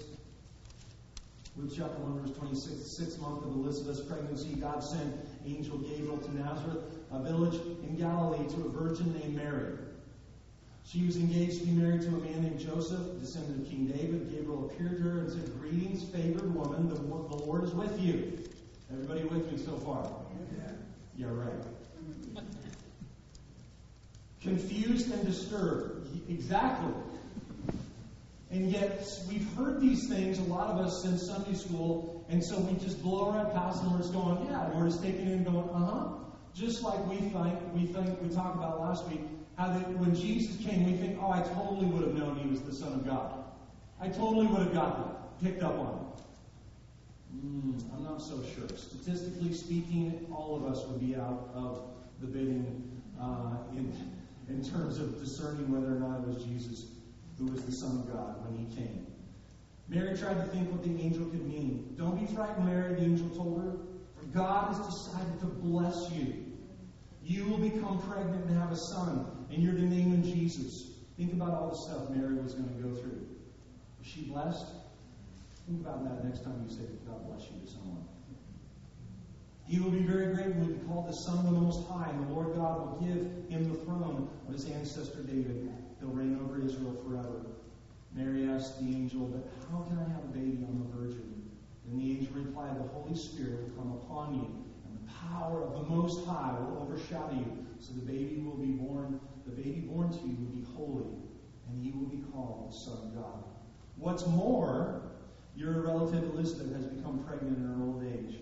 Luke 1.57 1.71
chapter 1.75 1.97
1, 1.97 2.21
verse 2.21 2.37
26. 2.37 2.75
The 2.75 2.83
sixth 2.83 3.19
month 3.19 3.43
of 3.43 3.53
Elizabeth's 3.53 4.01
pregnancy, 4.01 4.53
God 4.53 4.83
sent 4.83 5.15
angel 5.47 5.79
Gabriel 5.79 6.17
to 6.17 6.37
Nazareth, 6.37 6.83
a 7.11 7.19
village 7.23 7.55
in 7.83 7.97
Galilee, 7.97 8.47
to 8.53 8.65
a 8.65 8.69
virgin 8.69 9.17
named 9.19 9.35
Mary. 9.35 9.73
She 10.85 11.05
was 11.05 11.17
engaged 11.17 11.59
to 11.61 11.65
be 11.65 11.71
married 11.71 12.01
to 12.01 12.07
a 12.07 12.19
man 12.19 12.43
named 12.43 12.59
Joseph, 12.59 13.19
descendant 13.19 13.63
of 13.63 13.69
King 13.69 13.87
David. 13.87 14.29
Gabriel 14.29 14.69
appeared 14.69 14.97
to 14.97 15.03
her 15.03 15.19
and 15.19 15.29
said, 15.31 15.59
Greetings, 15.59 16.03
favored 16.03 16.53
woman, 16.53 16.87
the, 16.87 16.95
the 16.95 17.43
Lord 17.45 17.63
is 17.63 17.73
with 17.73 17.99
you. 17.99 18.39
Everybody 18.91 19.23
with 19.23 19.51
me 19.51 19.57
so 19.57 19.75
far? 19.77 20.09
Yeah, 21.17 21.27
right. 21.27 21.78
Confused 24.41 25.11
and 25.11 25.25
disturbed. 25.25 26.07
Exactly. 26.29 26.93
And 28.51 28.71
yet, 28.71 29.07
we've 29.29 29.47
heard 29.53 29.79
these 29.79 30.07
things, 30.09 30.39
a 30.39 30.43
lot 30.43 30.69
of 30.69 30.77
us, 30.77 31.03
since 31.03 31.21
Sunday 31.23 31.53
school, 31.53 32.25
and 32.29 32.43
so 32.43 32.57
we 32.59 32.77
just 32.79 33.01
blow 33.03 33.31
right 33.31 33.53
past 33.53 33.83
them. 33.83 33.93
We're 33.93 33.99
just 33.99 34.13
going, 34.13 34.43
yeah, 34.45 34.69
we're 34.69 34.87
just 34.87 35.03
taking 35.03 35.27
it 35.27 35.33
and 35.33 35.45
going, 35.45 35.69
uh 35.69 35.85
huh. 35.85 36.07
Just 36.55 36.83
like 36.83 37.05
we 37.07 37.17
think, 37.17 37.59
we 37.75 37.85
think, 37.85 38.21
we 38.21 38.29
talked 38.29 38.57
about 38.57 38.79
last 38.79 39.07
week, 39.07 39.21
how 39.55 39.67
that 39.67 39.87
when 39.99 40.15
Jesus 40.15 40.57
came, 40.65 40.83
we 40.85 40.93
think, 40.93 41.19
oh, 41.21 41.29
I 41.29 41.41
totally 41.41 41.85
would 41.85 42.07
have 42.07 42.15
known 42.15 42.37
he 42.37 42.49
was 42.49 42.61
the 42.61 42.73
Son 42.73 42.93
of 42.93 43.05
God. 43.05 43.43
I 44.01 44.07
totally 44.07 44.47
would 44.47 44.61
have 44.61 44.73
got 44.73 44.97
that, 44.97 45.43
picked 45.43 45.61
up 45.61 45.77
on 45.77 46.05
it. 46.05 47.45
Mm, 47.45 47.83
I'm 47.93 48.03
not 48.03 48.21
so 48.21 48.41
sure. 48.55 48.67
Statistically 48.75 49.53
speaking, 49.53 50.25
all 50.35 50.55
of 50.55 50.65
us 50.65 50.85
would 50.87 50.99
be 50.99 51.15
out 51.15 51.49
of 51.53 51.83
the 52.21 52.27
bidding 52.27 53.01
uh, 53.19 53.57
in, 53.73 53.93
in 54.47 54.63
terms 54.63 54.99
of 54.99 55.19
discerning 55.19 55.71
whether 55.71 55.95
or 55.95 55.99
not 55.99 56.19
it 56.19 56.27
was 56.27 56.43
Jesus 56.43 56.85
who 57.37 57.45
was 57.45 57.63
the 57.63 57.71
Son 57.71 57.91
of 57.91 58.13
God 58.13 58.35
when 58.45 58.57
he 58.57 58.75
came. 58.75 59.05
Mary 59.87 60.15
tried 60.17 60.35
to 60.35 60.43
think 60.51 60.69
what 60.71 60.83
the 60.83 61.01
angel 61.01 61.25
could 61.25 61.45
mean. 61.47 61.95
Don't 61.97 62.19
be 62.19 62.31
frightened, 62.33 62.65
Mary, 62.65 62.93
the 62.93 63.01
angel 63.01 63.29
told 63.29 63.61
her, 63.61 63.71
for 64.15 64.25
God 64.27 64.73
has 64.73 64.85
decided 64.85 65.39
to 65.39 65.45
bless 65.45 66.11
you. 66.11 66.45
You 67.23 67.45
will 67.45 67.57
become 67.57 68.01
pregnant 68.09 68.45
and 68.45 68.57
have 68.59 68.71
a 68.71 68.75
son, 68.75 69.25
and 69.51 69.63
you're 69.63 69.73
to 69.73 69.81
name 69.81 70.11
him 70.11 70.23
Jesus. 70.23 70.91
Think 71.17 71.33
about 71.33 71.53
all 71.53 71.69
the 71.69 71.75
stuff 71.75 72.09
Mary 72.09 72.35
was 72.35 72.53
going 72.53 72.69
to 72.69 72.81
go 72.81 72.95
through. 72.95 73.25
Was 73.99 74.07
she 74.07 74.21
blessed? 74.21 74.65
Think 75.67 75.81
about 75.81 76.03
that 76.03 76.23
next 76.23 76.43
time 76.43 76.65
you 76.67 76.73
say, 76.73 76.83
God 77.07 77.27
bless 77.27 77.49
you 77.49 77.59
to 77.65 77.71
someone. 77.71 78.05
He 79.69 79.79
will 79.79 79.91
be 79.91 79.99
very 79.99 80.33
great 80.33 80.47
and 80.47 80.65
will 80.65 80.73
be 80.73 80.83
called 80.87 81.07
the 81.07 81.13
Son 81.13 81.37
of 81.37 81.43
the 81.45 81.51
Most 81.51 81.87
High, 81.87 82.09
and 82.09 82.25
the 82.25 82.33
Lord 82.33 82.55
God 82.55 82.79
will 82.79 83.07
give 83.07 83.21
him 83.49 83.71
the 83.71 83.77
throne 83.85 84.27
of 84.47 84.53
his 84.53 84.65
ancestor 84.65 85.21
David. 85.21 85.69
He'll 85.99 86.09
reign 86.09 86.39
over 86.43 86.59
Israel 86.59 86.99
forever. 87.05 87.45
Mary 88.11 88.49
asked 88.49 88.79
the 88.79 88.87
angel, 88.87 89.27
But 89.27 89.47
how 89.69 89.83
can 89.83 89.99
I 89.99 90.09
have 90.09 90.23
a 90.23 90.33
baby? 90.33 90.65
I'm 90.67 90.89
a 90.91 90.97
virgin. 90.97 91.51
The 91.85 92.01
angel 92.01 92.33
replied, 92.33 92.79
The 92.79 92.87
Holy 92.87 93.15
Spirit 93.15 93.61
will 93.61 93.83
come 93.83 93.91
upon 93.91 94.33
you, 94.33 94.65
and 94.87 94.97
the 94.97 95.13
power 95.29 95.61
of 95.61 95.73
the 95.73 95.95
Most 95.95 96.25
High 96.25 96.57
will 96.59 96.81
overshadow 96.81 97.35
you. 97.35 97.67
So 97.79 97.93
the 97.93 98.11
baby 98.11 98.41
will 98.41 98.57
be 98.57 98.71
born, 98.71 99.19
the 99.45 99.51
baby 99.51 99.81
born 99.81 100.09
to 100.09 100.17
you 100.17 100.35
will 100.35 100.55
be 100.55 100.65
holy, 100.75 101.13
and 101.67 101.85
he 101.85 101.91
will 101.91 102.07
be 102.07 102.23
called 102.33 102.71
the 102.71 102.75
Son 102.75 102.97
of 102.97 103.13
God. 103.13 103.43
What's 103.97 104.25
more, 104.25 105.03
your 105.55 105.81
relative 105.81 106.23
Elizabeth 106.23 106.73
has 106.73 106.85
become 106.85 107.23
pregnant 107.23 107.57
in 107.57 107.65
her 107.65 107.83
old 107.83 108.03
age. 108.03 108.39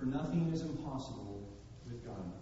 For 0.00 0.06
nothing 0.06 0.50
is 0.50 0.62
impossible 0.62 1.46
with 1.84 2.02
God. 2.06 2.32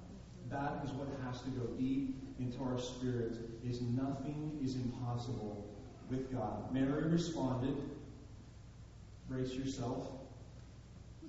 That 0.49 0.81
is 0.85 0.93
what 0.93 1.09
has 1.27 1.43
to 1.43 1.51
go 1.51 1.67
deep 1.77 2.17
into 2.39 2.63
our 2.63 2.79
spirit 2.79 3.37
is 3.65 3.81
nothing 3.83 4.57
is 4.63 4.77
impossible 4.77 5.69
with 6.09 6.33
God. 6.33 6.73
Mary 6.73 7.03
responded, 7.09 7.77
brace 9.29 9.55
yourself. 9.55 10.07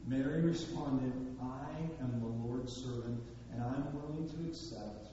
Mary 0.06 0.42
responded, 0.42 1.12
I 1.42 2.04
am 2.04 2.20
the 2.22 2.48
Lord's 2.48 2.74
servant, 2.74 3.22
and 3.52 3.64
I'm 3.64 3.92
willing 3.96 4.30
to 4.30 4.50
accept 4.50 5.08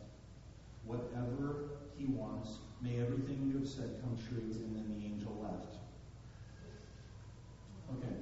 whatever 0.84 1.70
he 1.96 2.04
wants. 2.04 2.58
May 2.82 3.00
everything 3.00 3.50
you 3.50 3.60
have 3.60 3.68
said 3.68 4.02
come 4.02 4.18
true. 4.28 4.42
And 4.42 4.76
then 4.76 4.98
the 4.98 5.06
angel 5.06 5.34
left. 5.42 5.76
Okay, 7.96 8.14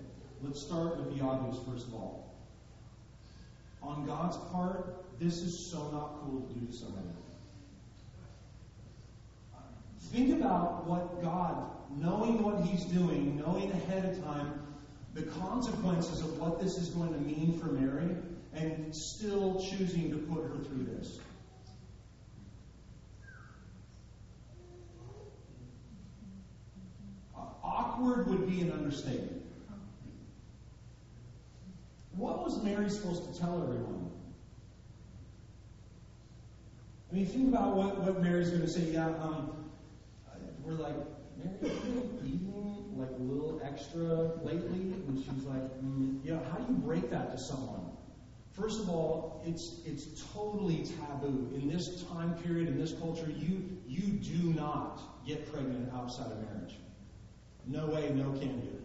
let's 0.44 0.60
start 0.60 0.96
with 0.96 1.18
the 1.18 1.24
obvious 1.24 1.58
first 1.68 1.88
of 1.88 1.94
all. 1.94 2.33
On 3.86 4.06
God's 4.06 4.36
part, 4.50 5.04
this 5.20 5.42
is 5.42 5.70
so 5.70 5.90
not 5.90 6.20
cool 6.22 6.42
to 6.42 6.54
do 6.54 6.66
to 6.66 6.72
somebody. 6.72 7.06
Think 10.12 10.40
about 10.40 10.86
what 10.86 11.22
God, 11.22 11.70
knowing 11.96 12.42
what 12.42 12.64
He's 12.64 12.84
doing, 12.84 13.36
knowing 13.36 13.70
ahead 13.72 14.04
of 14.04 14.24
time 14.24 14.60
the 15.12 15.22
consequences 15.22 16.20
of 16.20 16.38
what 16.38 16.60
this 16.60 16.76
is 16.76 16.88
going 16.88 17.12
to 17.12 17.20
mean 17.20 17.58
for 17.58 17.66
Mary, 17.66 18.16
and 18.52 18.94
still 18.94 19.60
choosing 19.60 20.10
to 20.10 20.16
put 20.16 20.42
her 20.44 20.58
through 20.64 20.84
this. 20.96 21.18
Awkward 27.62 28.28
would 28.28 28.48
be 28.48 28.60
an 28.60 28.72
understatement. 28.72 29.43
What 32.16 32.44
was 32.44 32.62
Mary 32.62 32.88
supposed 32.90 33.32
to 33.32 33.40
tell 33.40 33.62
everyone? 33.62 34.10
I 37.10 37.14
mean, 37.14 37.26
think 37.26 37.48
about 37.48 37.76
what, 37.76 38.00
what 38.00 38.22
Mary's 38.22 38.50
going 38.50 38.62
to 38.62 38.68
say. 38.68 38.90
Yeah, 38.92 39.06
um, 39.06 39.70
we're 40.64 40.72
like, 40.72 40.96
Mary, 41.36 41.56
you 41.62 41.68
been 41.70 42.20
eating 42.24 42.94
like 42.96 43.10
a 43.10 43.22
little 43.22 43.60
extra 43.64 44.32
lately? 44.42 44.94
And 45.08 45.18
she's 45.18 45.44
like, 45.44 45.62
mm, 45.82 46.18
yeah, 46.24 46.38
how 46.50 46.58
do 46.58 46.72
you 46.72 46.78
break 46.78 47.10
that 47.10 47.32
to 47.32 47.38
someone? 47.38 47.90
First 48.52 48.80
of 48.80 48.88
all, 48.88 49.42
it's 49.44 49.80
it's 49.84 50.22
totally 50.32 50.84
taboo 50.84 51.50
in 51.54 51.68
this 51.68 52.04
time 52.04 52.34
period 52.44 52.68
in 52.68 52.78
this 52.78 52.92
culture. 52.92 53.28
You 53.28 53.78
you 53.86 54.12
do 54.12 54.52
not 54.54 55.00
get 55.26 55.52
pregnant 55.52 55.92
outside 55.92 56.30
of 56.30 56.40
marriage. 56.40 56.76
No 57.66 57.86
way, 57.86 58.10
no 58.10 58.30
can 58.38 58.60
do. 58.60 58.84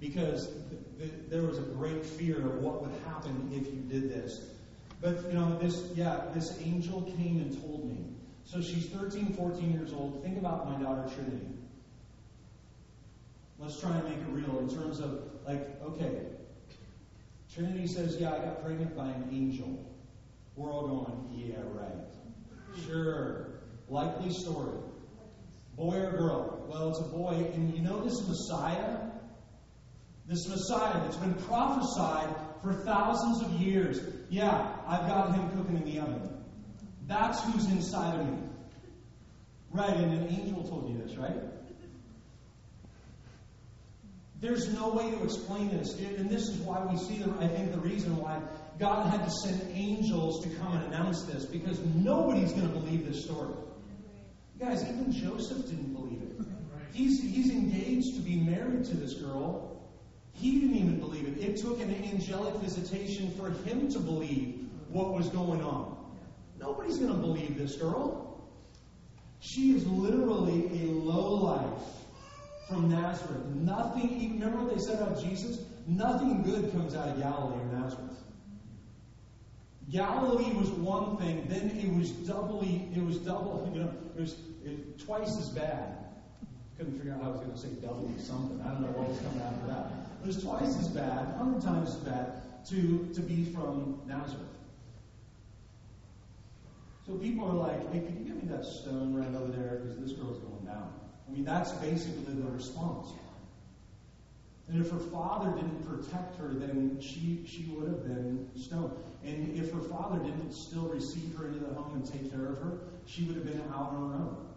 Because 0.00 0.46
th- 0.46 0.82
th- 0.98 1.12
there 1.28 1.42
was 1.42 1.58
a 1.58 1.62
great 1.62 2.04
fear 2.04 2.36
of 2.36 2.54
what 2.56 2.82
would 2.82 2.94
happen 3.04 3.50
if 3.52 3.66
you 3.66 3.80
did 3.88 4.10
this. 4.10 4.50
But 5.00 5.24
you 5.26 5.32
know, 5.32 5.58
this 5.58 5.90
yeah, 5.94 6.22
this 6.34 6.58
angel 6.60 7.02
came 7.16 7.38
and 7.38 7.60
told 7.60 7.88
me. 7.88 8.04
So 8.44 8.60
she's 8.60 8.88
13, 8.88 9.34
14 9.34 9.72
years 9.72 9.92
old. 9.92 10.22
Think 10.22 10.38
about 10.38 10.68
my 10.68 10.82
daughter 10.82 11.08
Trinity. 11.14 11.46
Let's 13.58 13.80
try 13.80 13.94
and 13.96 14.04
make 14.04 14.18
it 14.18 14.28
real 14.30 14.58
in 14.60 14.68
terms 14.68 15.00
of 15.00 15.24
like, 15.46 15.80
okay, 15.82 16.22
Trinity 17.52 17.86
says, 17.86 18.16
Yeah, 18.20 18.34
I 18.34 18.38
got 18.38 18.62
pregnant 18.62 18.96
by 18.96 19.06
an 19.06 19.28
angel. 19.32 19.84
We're 20.56 20.72
all 20.72 20.86
going, 20.86 21.28
Yeah, 21.34 21.56
right. 21.74 22.86
Sure. 22.86 23.46
Likely 23.88 24.32
story. 24.32 24.78
Boy 25.76 25.96
or 25.96 26.10
girl? 26.12 26.66
Well, 26.68 26.90
it's 26.90 27.00
a 27.00 27.04
boy. 27.04 27.50
And 27.54 27.74
you 27.74 27.82
know 27.82 28.02
this 28.02 28.26
Messiah? 28.26 28.98
This 30.28 30.46
Messiah 30.46 31.00
that's 31.00 31.16
been 31.16 31.34
prophesied 31.34 32.28
for 32.62 32.74
thousands 32.84 33.42
of 33.42 33.50
years. 33.52 34.00
Yeah, 34.28 34.76
I've 34.86 35.08
got 35.08 35.34
him 35.34 35.48
cooking 35.56 35.78
in 35.78 35.84
the 35.84 36.00
oven. 36.00 36.44
That's 37.06 37.42
who's 37.44 37.64
inside 37.70 38.20
of 38.20 38.26
me. 38.26 38.38
Right, 39.70 39.96
and 39.96 40.12
an 40.12 40.28
angel 40.28 40.68
told 40.68 40.90
you 40.90 41.02
this, 41.02 41.16
right? 41.16 41.34
There's 44.40 44.72
no 44.72 44.90
way 44.90 45.10
to 45.10 45.24
explain 45.24 45.70
this. 45.70 45.98
And 45.98 46.28
this 46.28 46.42
is 46.42 46.58
why 46.58 46.84
we 46.84 46.98
see, 46.98 47.22
the, 47.22 47.30
I 47.40 47.48
think, 47.48 47.72
the 47.72 47.80
reason 47.80 48.16
why 48.16 48.40
God 48.78 49.10
had 49.10 49.24
to 49.24 49.30
send 49.30 49.62
angels 49.72 50.44
to 50.44 50.50
come 50.56 50.76
and 50.76 50.92
announce 50.92 51.24
this, 51.24 51.46
because 51.46 51.80
nobody's 51.80 52.52
going 52.52 52.68
to 52.68 52.74
believe 52.78 53.06
this 53.06 53.24
story. 53.24 53.54
Guys, 54.60 54.82
even 54.82 55.10
Joseph 55.10 55.64
didn't 55.66 55.94
believe 55.94 56.20
it. 56.22 56.46
He's, 56.92 57.20
he's 57.22 57.50
engaged 57.50 58.14
to 58.16 58.20
be 58.20 58.36
married 58.36 58.84
to 58.86 58.96
this 58.96 59.14
girl. 59.14 59.77
He 60.38 60.60
didn't 60.60 60.76
even 60.76 61.00
believe 61.00 61.26
it. 61.26 61.42
It 61.42 61.56
took 61.56 61.80
an 61.80 61.92
angelic 61.92 62.54
visitation 62.56 63.32
for 63.32 63.50
him 63.68 63.90
to 63.90 63.98
believe 63.98 64.68
what 64.88 65.12
was 65.12 65.28
going 65.28 65.62
on. 65.62 65.96
Nobody's 66.60 66.98
going 66.98 67.12
to 67.12 67.18
believe 67.18 67.58
this 67.58 67.76
girl. 67.76 68.48
She 69.40 69.72
is 69.72 69.86
literally 69.86 70.70
a 70.82 70.92
lowlife 70.92 71.82
from 72.68 72.90
Nazareth. 72.90 73.44
Nothing, 73.46 74.38
remember 74.38 74.64
what 74.64 74.74
they 74.74 74.80
said 74.80 75.00
about 75.00 75.20
Jesus? 75.20 75.60
Nothing 75.86 76.42
good 76.42 76.70
comes 76.72 76.94
out 76.94 77.08
of 77.08 77.18
Galilee 77.18 77.60
or 77.60 77.80
Nazareth. 77.80 78.04
Galilee 79.90 80.52
was 80.52 80.68
one 80.70 81.16
thing, 81.16 81.46
then 81.48 81.70
it 81.70 81.92
was 81.96 82.10
doubly, 82.10 82.88
it 82.94 83.02
was 83.02 83.16
double, 83.18 83.70
you 83.72 83.80
know, 83.80 83.92
it 84.16 84.20
was 84.20 84.36
it, 84.64 84.98
twice 84.98 85.38
as 85.38 85.48
bad. 85.48 85.96
Couldn't 86.76 86.98
figure 86.98 87.14
out 87.14 87.22
how 87.22 87.28
I 87.28 87.32
was 87.32 87.40
going 87.40 87.52
to 87.52 87.58
say 87.58 87.68
doubly 87.80 88.18
something. 88.18 88.60
I 88.60 88.68
don't 88.68 88.82
know 88.82 88.88
what 88.88 89.08
was 89.08 89.18
coming 89.18 89.40
after 89.40 89.66
that. 89.68 90.07
It 90.22 90.26
was 90.26 90.42
twice 90.42 90.78
as 90.78 90.88
bad, 90.88 91.28
a 91.34 91.38
hundred 91.38 91.62
times 91.62 91.90
as 91.90 91.96
bad, 91.96 92.66
to, 92.66 93.08
to 93.14 93.20
be 93.20 93.44
from 93.52 94.00
Nazareth. 94.06 94.46
So 97.06 97.14
people 97.14 97.46
are 97.46 97.54
like, 97.54 97.92
hey, 97.92 98.00
can 98.00 98.18
you 98.18 98.24
give 98.24 98.42
me 98.42 98.54
that 98.54 98.64
stone 98.64 99.14
right 99.14 99.34
over 99.34 99.50
there? 99.52 99.80
Because 99.82 99.98
this 99.98 100.12
girl's 100.12 100.38
going 100.38 100.66
down. 100.66 100.92
I 101.26 101.32
mean, 101.32 101.44
that's 101.44 101.72
basically 101.72 102.34
the 102.34 102.50
response. 102.50 103.08
And 104.68 104.84
if 104.84 104.90
her 104.90 104.98
father 104.98 105.50
didn't 105.52 105.82
protect 105.88 106.36
her, 106.36 106.48
then 106.48 106.98
she, 107.00 107.42
she 107.46 107.64
would 107.70 107.88
have 107.88 108.04
been 108.04 108.50
stoned. 108.54 108.92
And 109.24 109.56
if 109.56 109.72
her 109.72 109.80
father 109.80 110.18
didn't 110.18 110.52
still 110.52 110.88
receive 110.88 111.34
her 111.38 111.48
into 111.48 111.60
the 111.60 111.72
home 111.72 111.94
and 111.94 112.04
take 112.04 112.30
care 112.30 112.46
of 112.46 112.58
her, 112.58 112.78
she 113.06 113.24
would 113.24 113.36
have 113.36 113.46
been 113.46 113.62
out 113.72 113.92
on 113.92 114.10
her 114.10 114.16
own. 114.16 114.47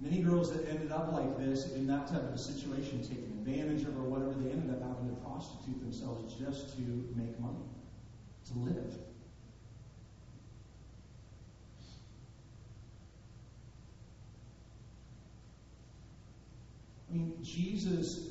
Many 0.00 0.22
girls 0.22 0.50
that 0.52 0.66
ended 0.66 0.92
up 0.92 1.12
like 1.12 1.38
this, 1.38 1.72
in 1.72 1.86
that 1.88 2.06
type 2.06 2.22
of 2.22 2.34
a 2.34 2.38
situation, 2.38 3.02
taken 3.02 3.24
advantage 3.38 3.82
of 3.82 3.98
or 3.98 4.04
whatever, 4.04 4.32
they 4.32 4.50
ended 4.50 4.70
up 4.70 4.80
having 4.80 5.10
to 5.10 5.16
prostitute 5.22 5.78
themselves 5.78 6.34
just 6.34 6.74
to 6.76 6.80
make 7.14 7.38
money, 7.38 7.58
to 8.46 8.58
live. 8.58 8.94
I 17.10 17.12
mean, 17.12 17.34
Jesus, 17.42 18.28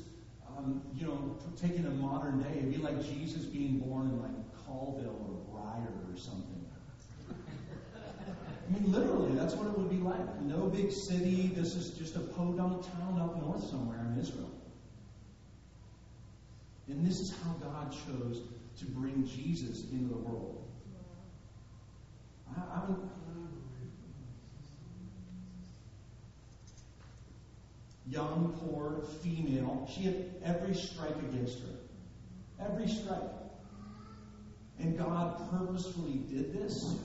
um, 0.48 0.82
you 0.96 1.06
know, 1.06 1.38
taking 1.56 1.86
a 1.86 1.90
modern 1.90 2.42
day, 2.42 2.50
it'd 2.58 2.72
be 2.72 2.78
like 2.78 3.00
Jesus 3.00 3.44
being 3.44 3.78
born 3.78 4.08
in 4.08 4.20
like 4.20 4.66
Colville 4.66 5.20
or 5.28 5.54
Briar 5.54 5.92
or 6.10 6.16
something 6.16 6.59
I 8.70 8.72
mean, 8.72 8.92
literally, 8.92 9.34
that's 9.34 9.54
what 9.54 9.66
it 9.66 9.76
would 9.76 9.90
be 9.90 9.96
like. 9.96 10.42
No 10.42 10.66
big 10.66 10.92
city. 10.92 11.50
This 11.54 11.74
is 11.74 11.90
just 11.90 12.14
a 12.14 12.20
podunk 12.20 12.84
town 12.84 13.20
up 13.20 13.42
north 13.42 13.64
somewhere 13.64 13.98
in 14.12 14.20
Israel. 14.20 14.50
And 16.88 17.04
this 17.04 17.18
is 17.18 17.34
how 17.42 17.52
God 17.54 17.92
chose 17.92 18.42
to 18.78 18.84
bring 18.86 19.26
Jesus 19.26 19.90
into 19.90 20.08
the 20.08 20.20
world. 20.20 20.62
I, 22.56 22.60
I'm, 22.80 23.10
young, 28.08 28.58
poor, 28.60 29.02
female. 29.22 29.88
She 29.92 30.02
had 30.02 30.26
every 30.44 30.74
strike 30.74 31.16
against 31.30 31.58
her. 31.60 32.64
Every 32.64 32.88
strike. 32.88 33.18
And 34.78 34.96
God 34.96 35.50
purposefully 35.50 36.22
did 36.28 36.52
this. 36.52 36.96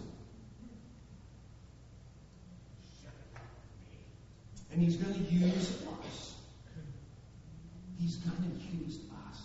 And 4.75 4.83
He's 4.83 4.97
going 4.97 5.13
to 5.13 5.33
use 5.33 5.81
us. 6.03 6.35
He's 7.97 8.17
going 8.17 8.59
to 8.59 8.77
use 8.77 8.99
us. 9.29 9.41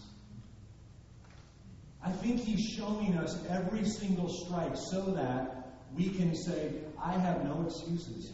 I 2.04 2.10
think 2.10 2.40
He's 2.40 2.74
showing 2.76 3.16
us 3.16 3.38
every 3.48 3.84
single 3.84 4.28
strike 4.28 4.72
so 4.74 5.12
that 5.12 5.68
we 5.94 6.08
can 6.08 6.34
say, 6.34 6.72
I 7.00 7.12
have 7.12 7.44
no 7.44 7.64
excuses. 7.64 8.32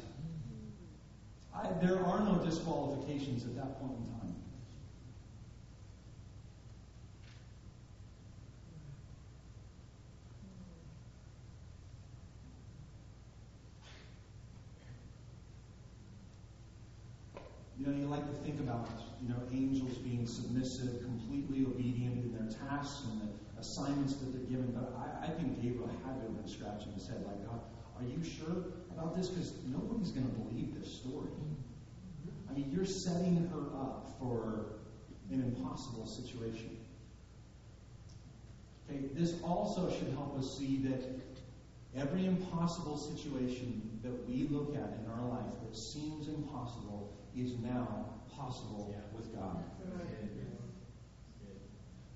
I, 1.55 1.69
there 1.83 1.99
are 2.03 2.21
no 2.25 2.43
disqualifications 2.43 3.45
at 3.45 3.57
that 3.57 3.79
point 3.79 3.99
in 3.99 4.07
time. 4.07 4.16
You 17.87 17.93
know, 17.93 17.99
you 18.01 18.07
like 18.09 18.27
to 18.27 18.35
think 18.43 18.59
about, 18.59 18.91
you 19.23 19.29
know, 19.29 19.41
angels 19.53 19.97
being 19.99 20.27
submissive, 20.27 21.03
completely 21.05 21.65
obedient 21.65 22.19
in 22.19 22.33
their 22.35 22.51
tasks 22.67 23.05
and 23.05 23.21
the 23.21 23.61
assignments 23.61 24.17
that 24.17 24.33
they're 24.33 24.51
given. 24.51 24.73
But 24.75 24.93
I, 24.99 25.27
I 25.27 25.31
think 25.31 25.63
Gabriel 25.63 25.89
had 26.05 26.17
to 26.17 26.23
have 26.23 26.37
been 26.37 26.49
scratching 26.49 26.93
his 26.95 27.07
head 27.07 27.25
like, 27.25 27.47
God, 27.47 27.61
are 27.97 28.03
you 28.03 28.25
sure 28.25 28.75
about 28.91 29.17
this? 29.17 29.29
Because 29.29 29.53
nobody's 29.67 30.11
going 30.11 30.27
to 30.27 30.33
believe 30.33 30.75
this 30.77 30.93
story. 30.93 31.31
I 32.51 32.55
mean, 32.55 32.73
you're 32.75 32.85
setting 32.85 33.49
her 33.53 33.79
up 33.79 34.17
for 34.19 34.67
an 35.31 35.45
impossible 35.45 36.07
situation. 36.07 36.77
Okay, 38.91 39.03
this 39.15 39.41
also 39.45 39.93
should 39.97 40.09
help 40.15 40.37
us 40.37 40.59
see 40.59 40.79
that 40.89 41.05
every 41.97 42.27
impossible 42.27 42.97
situation 42.97 44.01
that 44.03 44.29
we 44.29 44.49
look 44.51 44.75
at 44.75 44.99
in 44.99 45.07
our 45.09 45.29
life 45.29 45.53
that 45.63 45.77
seems 45.77 46.27
impossible 46.27 47.13
is 47.37 47.59
now 47.59 48.07
possible 48.35 48.95
with 49.15 49.35
God. 49.35 49.63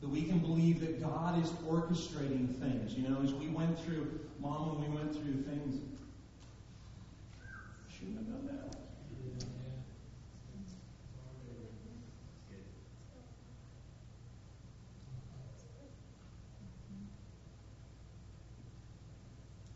That 0.00 0.09
we 0.09 0.23
can 0.23 0.39
believe 0.39 0.81
that 0.81 0.99
God 1.00 1.43
is 1.43 1.50
orchestrating 1.69 2.59
things. 2.59 2.95
You 2.95 3.09
know, 3.09 3.21
as 3.23 3.35
we 3.35 3.49
went 3.49 3.79
through, 3.79 4.21
Mom, 4.41 4.81
when 4.81 4.91
we 4.91 4.97
went 4.97 5.12
through 5.12 5.43
things, 5.43 5.83
shouldn't 7.91 8.17
have 8.17 8.26
done 8.26 8.47
that. 8.47 8.76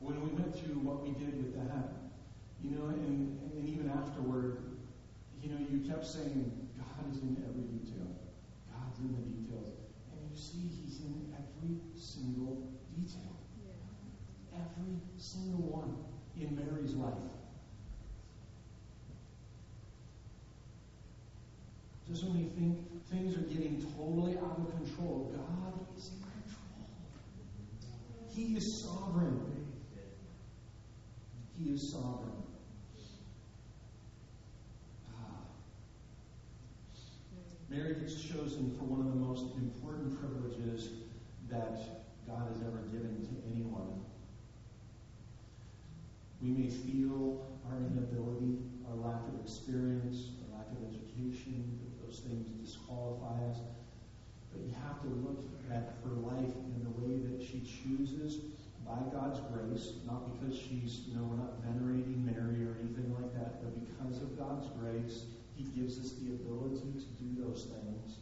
When 0.00 0.22
we 0.22 0.30
went 0.30 0.54
through 0.54 0.78
what 0.80 1.02
we 1.02 1.10
did 1.10 1.36
with 1.36 1.54
the 1.54 1.64
you 2.64 2.70
know, 2.70 2.86
and, 2.86 3.38
and 3.52 3.68
even 3.68 3.90
afterward, 3.90 4.56
you 5.42 5.50
know, 5.50 5.58
you 5.70 5.86
kept 5.86 6.06
saying, 6.06 6.50
God 6.78 7.12
is 7.12 7.20
in 7.20 7.36
every 7.44 7.68
detail. 7.76 8.08
God's 8.72 8.98
in 9.00 9.12
the 9.12 9.20
details. 9.20 9.68
And 10.12 10.30
you 10.30 10.36
see, 10.36 10.64
He's 10.80 11.00
in 11.00 11.28
every 11.36 11.76
single 12.00 12.64
detail. 12.96 13.36
Every 14.54 14.96
single 15.18 15.60
one 15.60 15.92
in 16.40 16.56
Mary's 16.56 16.94
life. 16.94 17.12
When 22.22 22.38
you 22.38 22.50
think 22.56 22.78
things 23.10 23.36
are 23.36 23.40
getting 23.40 23.84
totally 23.96 24.38
out 24.38 24.56
of 24.56 24.70
control, 24.70 25.34
God 25.34 25.96
is 25.98 26.10
in 26.10 26.22
control. 26.22 26.86
He 28.30 28.56
is 28.56 28.84
sovereign. 28.84 29.40
He 31.58 31.70
is 31.72 31.90
sovereign. 31.90 32.30
Ah. 35.12 35.42
Mary 37.68 37.94
gets 37.94 38.14
chosen 38.14 38.76
for 38.78 38.84
one 38.84 39.00
of 39.00 39.08
the 39.08 39.18
most 39.18 39.56
important 39.56 40.16
privileges 40.20 40.90
that 41.50 41.78
God 42.28 42.46
has 42.48 42.62
ever 42.62 42.82
given 42.92 43.26
to 43.26 43.34
anyone. 43.52 44.04
We 46.40 46.50
may 46.50 46.70
feel 46.70 47.44
our 47.66 47.76
inability, 47.76 48.58
our 48.88 48.96
lack 48.96 49.20
of 49.26 49.40
experience, 49.42 50.28
our 50.44 50.58
lack 50.58 50.68
of 50.70 50.94
education, 50.94 51.73
disqualify 53.14 53.50
us. 53.50 53.58
But 54.52 54.62
you 54.62 54.74
have 54.86 55.00
to 55.02 55.08
look 55.08 55.44
at 55.70 55.94
her 56.04 56.14
life 56.22 56.54
in 56.54 56.84
the 56.84 56.94
way 57.00 57.18
that 57.28 57.42
she 57.42 57.62
chooses 57.62 58.40
by 58.86 59.00
God's 59.12 59.40
grace, 59.52 59.94
not 60.06 60.28
because 60.30 60.56
she's, 60.56 61.02
you 61.08 61.16
know, 61.16 61.24
we're 61.24 61.40
not 61.40 61.58
venerating 61.64 62.24
Mary 62.24 62.62
or 62.62 62.76
anything 62.80 63.14
like 63.14 63.32
that, 63.34 63.62
but 63.62 63.72
because 63.80 64.22
of 64.22 64.38
God's 64.38 64.68
grace 64.78 65.24
he 65.56 65.64
gives 65.80 65.98
us 65.98 66.12
the 66.20 66.34
ability 66.34 66.92
to 66.98 67.08
do 67.22 67.42
those 67.42 67.66
things. 67.70 68.18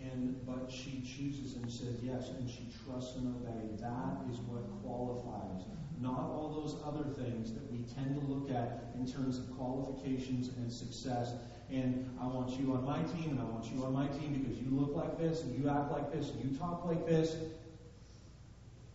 And 0.00 0.34
but 0.46 0.70
she 0.70 1.02
chooses 1.04 1.56
and 1.56 1.70
says 1.70 1.96
yes, 2.02 2.30
and 2.38 2.48
she 2.48 2.68
trusts 2.84 3.16
and 3.16 3.34
obeys. 3.36 3.80
That 3.80 4.24
is 4.30 4.38
what 4.48 4.64
qualifies. 4.82 5.66
Not 6.00 6.20
all 6.20 6.62
those 6.62 6.76
other 6.86 7.04
things 7.22 7.52
that 7.52 7.70
we 7.70 7.84
tend 7.94 8.18
to 8.18 8.26
look 8.26 8.50
at 8.50 8.92
in 8.94 9.10
terms 9.10 9.38
of 9.38 9.54
qualifications 9.56 10.48
and 10.56 10.72
success. 10.72 11.32
And 11.72 12.18
I 12.20 12.26
want 12.26 12.58
you 12.58 12.72
on 12.74 12.84
my 12.84 13.02
team, 13.02 13.30
and 13.30 13.40
I 13.40 13.44
want 13.44 13.64
you 13.72 13.84
on 13.84 13.92
my 13.92 14.08
team 14.08 14.42
because 14.42 14.58
you 14.58 14.70
look 14.70 14.94
like 14.96 15.18
this, 15.18 15.42
and 15.42 15.56
you 15.56 15.70
act 15.70 15.92
like 15.92 16.12
this, 16.12 16.30
and 16.30 16.50
you 16.50 16.58
talk 16.58 16.84
like 16.84 17.06
this. 17.06 17.36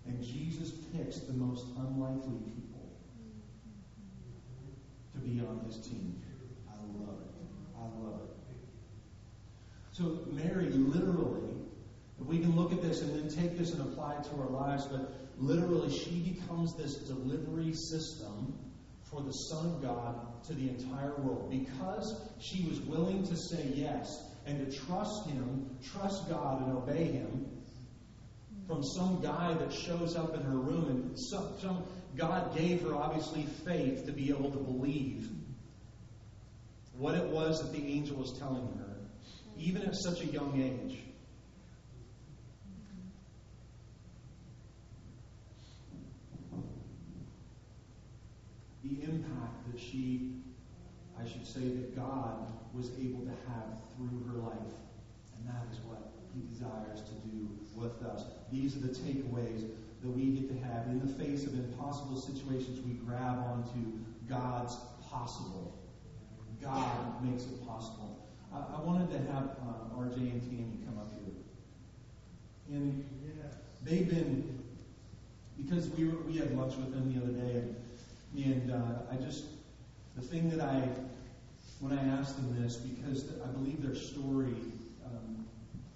And 0.05 0.21
Jesus 0.21 0.71
picks 0.95 1.19
the 1.19 1.33
most 1.33 1.65
unlikely 1.77 2.37
people 2.53 2.75
to 5.13 5.19
be 5.19 5.39
on 5.39 5.63
his 5.65 5.79
team 5.79 6.21
I 6.69 6.75
love 6.99 7.17
it. 7.21 7.77
I 7.77 8.05
love 8.05 8.21
it. 8.21 8.35
So 9.91 10.19
Mary 10.31 10.69
literally, 10.69 11.53
we 12.19 12.39
can 12.39 12.55
look 12.55 12.71
at 12.71 12.81
this 12.81 13.01
and 13.01 13.15
then 13.15 13.29
take 13.29 13.57
this 13.57 13.73
and 13.73 13.81
apply 13.81 14.17
it 14.17 14.23
to 14.25 14.31
our 14.41 14.49
lives, 14.49 14.85
but 14.85 15.13
literally 15.37 15.89
she 15.89 16.19
becomes 16.19 16.75
this 16.75 16.95
delivery 16.95 17.73
system 17.73 18.53
for 19.09 19.21
the 19.21 19.31
Son 19.31 19.65
of 19.67 19.81
God 19.81 20.43
to 20.45 20.53
the 20.53 20.69
entire 20.69 21.15
world. 21.17 21.49
Because 21.49 22.21
she 22.39 22.67
was 22.67 22.79
willing 22.81 23.25
to 23.27 23.35
say 23.35 23.71
yes 23.73 24.23
and 24.45 24.69
to 24.69 24.77
trust 24.85 25.27
Him, 25.27 25.69
trust 25.91 26.29
God 26.29 26.67
and 26.67 26.77
obey 26.77 27.05
Him, 27.05 27.45
from 28.67 28.83
some 28.83 29.21
guy 29.21 29.53
that 29.53 29.71
shows 29.71 30.15
up 30.15 30.33
in 30.35 30.41
her 30.41 30.57
room 30.57 30.89
and 30.89 31.19
some, 31.19 31.49
some 31.59 31.83
God 32.15 32.55
gave 32.57 32.81
her 32.81 32.95
obviously 32.95 33.43
faith 33.43 34.05
to 34.05 34.11
be 34.11 34.29
able 34.29 34.51
to 34.51 34.57
believe 34.57 35.29
what 36.97 37.15
it 37.15 37.25
was 37.25 37.61
that 37.61 37.73
the 37.73 37.85
angel 37.85 38.17
was 38.17 38.37
telling 38.39 38.67
her, 38.77 38.95
even 39.57 39.81
at 39.83 39.95
such 39.95 40.21
a 40.21 40.25
young 40.25 40.61
age. 40.61 40.99
The 48.85 49.03
impact 49.03 49.71
that 49.71 49.79
she, 49.79 50.35
I 51.19 51.27
should 51.27 51.45
say, 51.45 51.61
that 51.61 51.95
God 51.95 52.47
was 52.73 52.91
able 52.99 53.25
to 53.25 53.33
have 53.49 53.81
through 53.95 54.23
her 54.29 54.37
life. 54.37 54.75
And 55.37 55.47
that 55.47 55.65
is 55.71 55.79
what 55.79 56.11
He 56.33 56.41
desires 56.53 57.01
to 57.01 57.13
do 57.27 57.49
with 57.75 58.03
us. 58.03 58.25
These 58.51 58.75
are 58.77 58.81
the 58.81 58.93
takeaways 58.93 59.65
that 60.03 60.09
we 60.09 60.25
get 60.25 60.49
to 60.49 60.67
have. 60.67 60.87
In 60.87 60.99
the 60.99 61.11
face 61.23 61.45
of 61.45 61.53
impossible 61.53 62.17
situations, 62.17 62.79
we 62.85 62.93
grab 62.93 63.39
onto 63.39 63.99
God's 64.29 64.77
possible. 65.09 65.75
God 66.61 67.23
makes 67.23 67.43
it 67.43 67.65
possible. 67.67 68.27
I, 68.53 68.77
I 68.77 68.81
wanted 68.81 69.09
to 69.11 69.17
have 69.31 69.57
uh, 69.65 69.97
RJ 69.97 70.17
and 70.17 70.41
Tammy 70.41 70.79
come 70.85 70.97
up 70.99 71.11
here. 71.13 71.33
And 72.69 73.03
they've 73.83 74.07
been, 74.07 74.63
because 75.57 75.89
we, 75.89 76.05
were, 76.05 76.17
we 76.23 76.37
had 76.37 76.55
lunch 76.57 76.75
with 76.75 76.93
them 76.93 77.13
the 77.13 77.21
other 77.21 77.33
day, 77.33 77.59
and, 77.59 77.75
and 78.37 78.71
uh, 78.71 79.11
I 79.11 79.15
just, 79.15 79.45
the 80.15 80.21
thing 80.21 80.49
that 80.49 80.61
I 80.61 80.81
when 81.79 81.97
I 81.97 82.03
asked 82.17 82.37
them 82.37 82.61
this 82.61 82.77
because 82.77 83.25
I 83.43 83.47
believe 83.47 83.81
their 83.81 83.95
story, 83.95 84.55
um, 85.05 85.45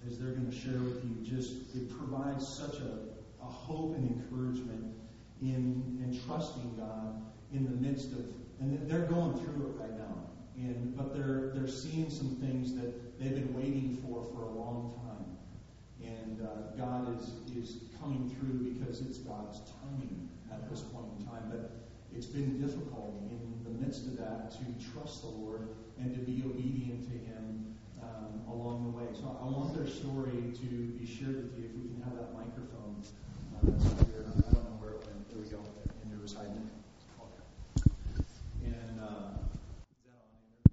as 0.06 0.20
they're 0.20 0.32
going 0.32 0.52
to 0.52 0.56
share 0.56 0.80
with 0.80 1.04
you, 1.04 1.16
just 1.24 1.76
it 1.76 1.90
provides 1.98 2.48
such 2.48 2.76
a, 2.76 3.00
a 3.42 3.46
hope 3.46 3.96
and 3.96 4.10
encouragement 4.10 4.94
in, 5.42 6.00
in 6.04 6.20
trusting 6.28 6.76
God 6.78 7.22
in 7.54 7.64
the 7.66 7.88
midst 7.88 8.12
of, 8.12 8.26
and 8.60 8.90
they're 8.90 9.08
going 9.08 9.34
through 9.40 9.68
it 9.68 9.82
right 9.82 9.98
now. 9.98 10.16
And, 10.58 10.96
but 10.98 11.16
they're, 11.16 11.52
they're 11.56 11.70
seeing 11.70 12.10
some 12.10 12.36
things 12.36 12.76
that 12.76 13.18
they've 13.20 13.34
been 13.34 13.54
waiting 13.54 13.98
for 14.04 14.26
for 14.34 14.44
a 14.44 14.52
long 14.52 14.94
time. 15.08 16.10
And 16.12 16.46
uh, 16.46 16.76
God 16.78 17.18
is, 17.18 17.32
is 17.56 17.78
coming 18.02 18.30
through 18.30 18.74
because 18.74 19.00
it's 19.00 19.20
God's 19.20 19.62
timing 19.82 20.28
at 20.52 20.70
this 20.70 20.82
point 20.82 21.06
in 21.18 21.26
time. 21.26 21.44
But 21.50 21.79
it's 22.16 22.28
been 22.28 22.60
difficult 22.60 23.22
in 23.30 23.40
the 23.64 23.70
midst 23.84 24.06
of 24.08 24.18
that 24.18 24.52
to 24.52 24.64
trust 24.92 25.22
the 25.22 25.30
Lord 25.30 25.70
and 26.00 26.14
to 26.14 26.20
be 26.22 26.44
obedient 26.46 27.04
to 27.12 27.18
Him 27.18 27.76
um, 28.02 28.42
along 28.52 28.92
the 28.92 28.98
way. 28.98 29.10
So 29.14 29.38
I 29.42 29.46
want 29.46 29.76
their 29.76 29.88
story 29.88 30.54
to 30.62 30.68
be 30.98 31.06
shared 31.06 31.36
with 31.44 31.58
you. 31.60 31.66
If 31.66 31.76
we 31.76 31.88
can 31.90 32.02
have 32.04 32.16
that 32.16 32.34
microphone 32.34 33.04
uh, 33.04 33.60
that's 33.64 33.84
here. 34.08 34.24
I 34.26 34.52
don't 34.54 34.64
know 34.64 34.78
where 34.80 34.96
it 34.96 35.04
went. 35.06 35.28
There 35.30 35.40
we 35.40 35.50
go. 35.52 35.60
Andrew 36.04 36.22
was 36.22 36.34
hiding 36.34 36.64
it. 36.64 36.80
And 38.64 38.96
uh, 39.00 39.36
is 39.92 40.04
that 40.08 40.24
on, 40.32 40.40
Andrew? 40.40 40.64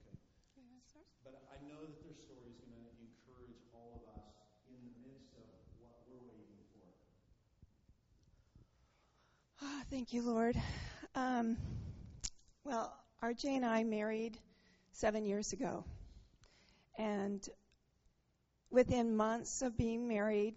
Okay. 0.00 1.04
But 1.24 1.44
I 1.52 1.60
know 1.68 1.84
that 1.84 2.00
their 2.00 2.16
story 2.16 2.48
is 2.48 2.56
going 2.64 2.72
to 2.76 2.84
encourage 3.04 3.60
all 3.76 4.00
of 4.00 4.04
us 4.16 4.32
in 4.68 4.80
the 4.80 4.96
midst 5.04 5.36
of 5.36 5.44
what 5.80 6.04
we're 6.08 6.24
waiting 6.32 6.64
for. 6.72 6.88
Ah, 9.60 9.79
thank 9.90 10.12
you, 10.12 10.22
Lord. 10.22 10.54
Um, 11.16 11.56
well, 12.62 12.96
RJ 13.24 13.56
and 13.56 13.66
I 13.66 13.82
married 13.82 14.38
seven 14.92 15.24
years 15.24 15.52
ago. 15.52 15.84
And 16.96 17.46
within 18.70 19.16
months 19.16 19.62
of 19.62 19.76
being 19.76 20.06
married, 20.06 20.54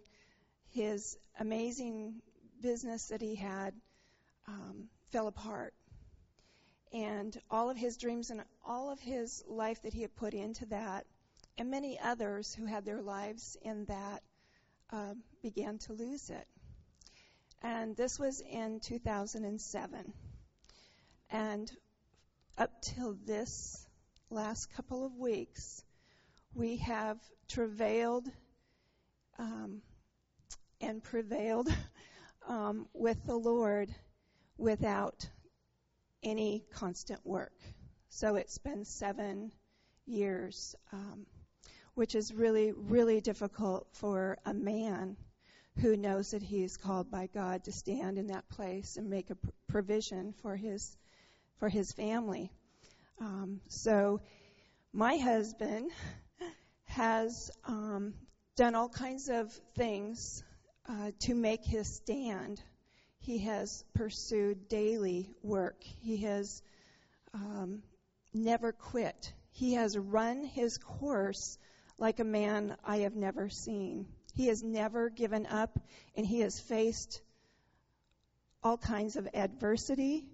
his 0.69 1.17
amazing 1.39 2.21
business 2.61 3.07
that 3.07 3.21
he 3.21 3.33
had 3.33 3.73
um, 4.47 4.89
fell 5.11 5.27
apart. 5.27 5.73
And 6.91 7.35
all 7.49 7.71
of 7.71 7.77
his 7.77 7.97
dreams 7.97 8.29
and 8.29 8.41
all 8.63 8.91
of 8.91 8.99
his 8.99 9.43
life 9.47 9.81
that 9.81 9.93
he 9.93 10.03
had 10.03 10.15
put 10.15 10.35
into 10.35 10.67
that, 10.67 11.07
and 11.57 11.71
many 11.71 11.99
others 11.99 12.53
who 12.53 12.67
had 12.67 12.85
their 12.85 13.01
lives 13.01 13.57
in 13.63 13.85
that, 13.85 14.21
uh, 14.91 15.15
began 15.41 15.79
to 15.79 15.93
lose 15.93 16.29
it. 16.29 16.47
And 17.63 17.95
this 17.95 18.19
was 18.19 18.41
in 18.41 18.81
2007. 18.81 20.13
And 21.29 21.71
up 22.57 22.81
till 22.81 23.17
this 23.25 23.87
last 24.29 24.73
couple 24.75 25.05
of 25.05 25.15
weeks, 25.15 25.81
we 26.53 26.77
have 26.77 27.17
travailed 27.47 28.27
um, 29.39 29.81
and 30.81 31.01
prevailed 31.01 31.69
um, 32.47 32.87
with 32.93 33.25
the 33.25 33.35
Lord 33.35 33.89
without 34.57 35.27
any 36.21 36.65
constant 36.73 37.25
work. 37.25 37.53
So 38.09 38.35
it's 38.35 38.57
been 38.57 38.83
seven 38.83 39.53
years, 40.05 40.75
um, 40.91 41.25
which 41.95 42.13
is 42.13 42.33
really, 42.33 42.73
really 42.73 43.21
difficult 43.21 43.87
for 43.93 44.37
a 44.45 44.53
man 44.53 45.15
who 45.81 45.97
knows 45.97 46.31
that 46.31 46.43
he 46.43 46.63
is 46.63 46.77
called 46.77 47.09
by 47.09 47.27
God 47.33 47.63
to 47.65 47.71
stand 47.71 48.17
in 48.17 48.27
that 48.27 48.47
place 48.49 48.97
and 48.97 49.09
make 49.09 49.29
a 49.29 49.35
pr- 49.35 49.49
provision 49.67 50.33
for 50.41 50.55
his 50.55 50.95
for 51.59 51.69
his 51.69 51.91
family. 51.93 52.51
Um, 53.19 53.61
so, 53.67 54.21
my 54.91 55.17
husband 55.17 55.91
has 56.85 57.51
um, 57.65 58.13
done 58.55 58.75
all 58.75 58.89
kinds 58.89 59.29
of 59.29 59.51
things 59.75 60.43
uh, 60.87 61.11
to 61.21 61.33
make 61.33 61.65
his 61.65 61.95
stand. 61.95 62.61
He 63.19 63.39
has 63.39 63.83
pursued 63.95 64.67
daily 64.67 65.29
work. 65.41 65.83
He 65.83 66.17
has 66.17 66.61
um, 67.33 67.81
never 68.33 68.71
quit. 68.71 69.33
He 69.51 69.73
has 69.73 69.97
run 69.97 70.43
his 70.43 70.77
course 70.77 71.57
like 71.97 72.19
a 72.19 72.25
man 72.25 72.75
I 72.83 72.97
have 72.97 73.15
never 73.15 73.49
seen. 73.49 74.07
He 74.33 74.47
has 74.47 74.63
never 74.63 75.09
given 75.09 75.45
up, 75.45 75.79
and 76.15 76.25
he 76.25 76.39
has 76.39 76.59
faced 76.59 77.21
all 78.63 78.77
kinds 78.77 79.15
of 79.15 79.27
adversity. 79.33 80.27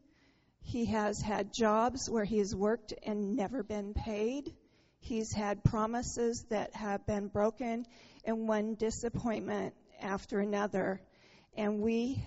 He 0.61 0.85
has 0.85 1.21
had 1.21 1.53
jobs 1.53 2.09
where 2.09 2.23
he 2.23 2.37
has 2.37 2.55
worked 2.55 2.93
and 3.03 3.35
never 3.35 3.61
been 3.61 3.93
paid. 3.93 4.53
He's 4.99 5.33
had 5.33 5.63
promises 5.63 6.45
that 6.49 6.75
have 6.75 7.05
been 7.05 7.27
broken, 7.27 7.85
and 8.23 8.47
one 8.47 8.75
disappointment 8.75 9.73
after 10.01 10.39
another. 10.39 11.01
And 11.57 11.81
we 11.81 12.23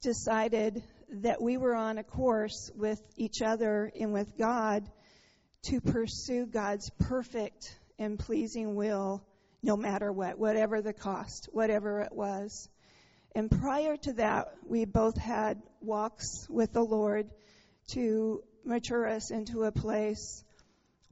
decided 0.00 0.82
that 1.08 1.42
we 1.42 1.56
were 1.56 1.74
on 1.74 1.98
a 1.98 2.04
course 2.04 2.70
with 2.74 3.02
each 3.16 3.42
other 3.42 3.92
and 3.98 4.12
with 4.12 4.36
God 4.38 4.90
to 5.64 5.80
pursue 5.80 6.46
God's 6.46 6.90
perfect 6.90 7.78
and 7.98 8.18
pleasing 8.18 8.74
will 8.74 9.22
no 9.64 9.78
matter 9.78 10.12
what, 10.12 10.38
whatever 10.38 10.82
the 10.82 10.92
cost, 10.92 11.48
whatever 11.50 12.00
it 12.00 12.12
was. 12.12 12.68
And 13.34 13.50
prior 13.50 13.96
to 13.96 14.12
that, 14.12 14.52
we 14.66 14.84
both 14.84 15.16
had 15.16 15.62
walks 15.80 16.46
with 16.50 16.74
the 16.74 16.84
Lord 16.84 17.30
to 17.92 18.42
mature 18.62 19.08
us 19.08 19.30
into 19.30 19.62
a 19.62 19.72
place 19.72 20.44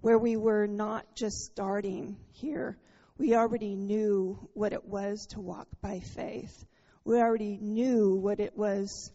where 0.02 0.18
we 0.18 0.36
were 0.36 0.66
not 0.66 1.16
just 1.16 1.38
starting 1.50 2.18
here. 2.32 2.76
We 3.16 3.34
already 3.34 3.74
knew 3.74 4.50
what 4.52 4.74
it 4.74 4.84
was 4.84 5.26
to 5.30 5.40
walk 5.40 5.68
by 5.80 6.00
faith. 6.00 6.66
We 7.04 7.16
already 7.16 7.56
knew 7.58 8.16
what 8.16 8.38
it 8.38 8.54
was 8.54 9.10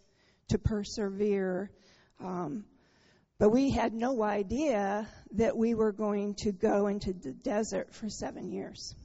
to 0.50 0.58
persevere. 0.58 1.70
Um, 2.20 2.66
but 3.38 3.50
we 3.50 3.70
had 3.70 3.94
no 3.94 4.24
idea 4.24 5.08
that 5.34 5.56
we 5.56 5.76
were 5.76 5.92
going 5.92 6.34
to 6.40 6.52
go 6.52 6.88
into 6.88 7.14
the 7.14 7.34
desert 7.34 7.94
for 7.94 8.10
seven 8.10 8.50
years. 8.52 8.96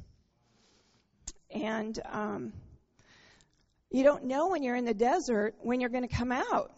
And 1.54 1.98
um, 2.10 2.52
you 3.90 4.04
don't 4.04 4.24
know 4.24 4.48
when 4.48 4.62
you're 4.62 4.76
in 4.76 4.84
the 4.84 4.94
desert 4.94 5.54
when 5.60 5.80
you're 5.80 5.90
going 5.90 6.08
to 6.08 6.14
come 6.14 6.32
out. 6.32 6.72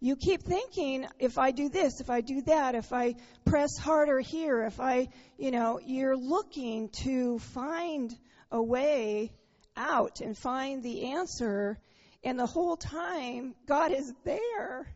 You 0.00 0.14
keep 0.14 0.42
thinking, 0.42 1.06
if 1.18 1.38
I 1.38 1.50
do 1.50 1.68
this, 1.68 2.00
if 2.00 2.08
I 2.08 2.20
do 2.20 2.42
that, 2.42 2.76
if 2.76 2.92
I 2.92 3.16
press 3.44 3.76
harder 3.76 4.20
here, 4.20 4.62
if 4.62 4.78
I, 4.78 5.08
you 5.36 5.50
know, 5.50 5.80
you're 5.84 6.16
looking 6.16 6.90
to 7.04 7.40
find 7.40 8.14
a 8.52 8.62
way 8.62 9.32
out 9.76 10.20
and 10.20 10.38
find 10.38 10.84
the 10.84 11.12
answer. 11.12 11.78
And 12.22 12.38
the 12.38 12.46
whole 12.46 12.76
time, 12.76 13.56
God 13.66 13.90
is 13.92 14.12
there. 14.24 14.86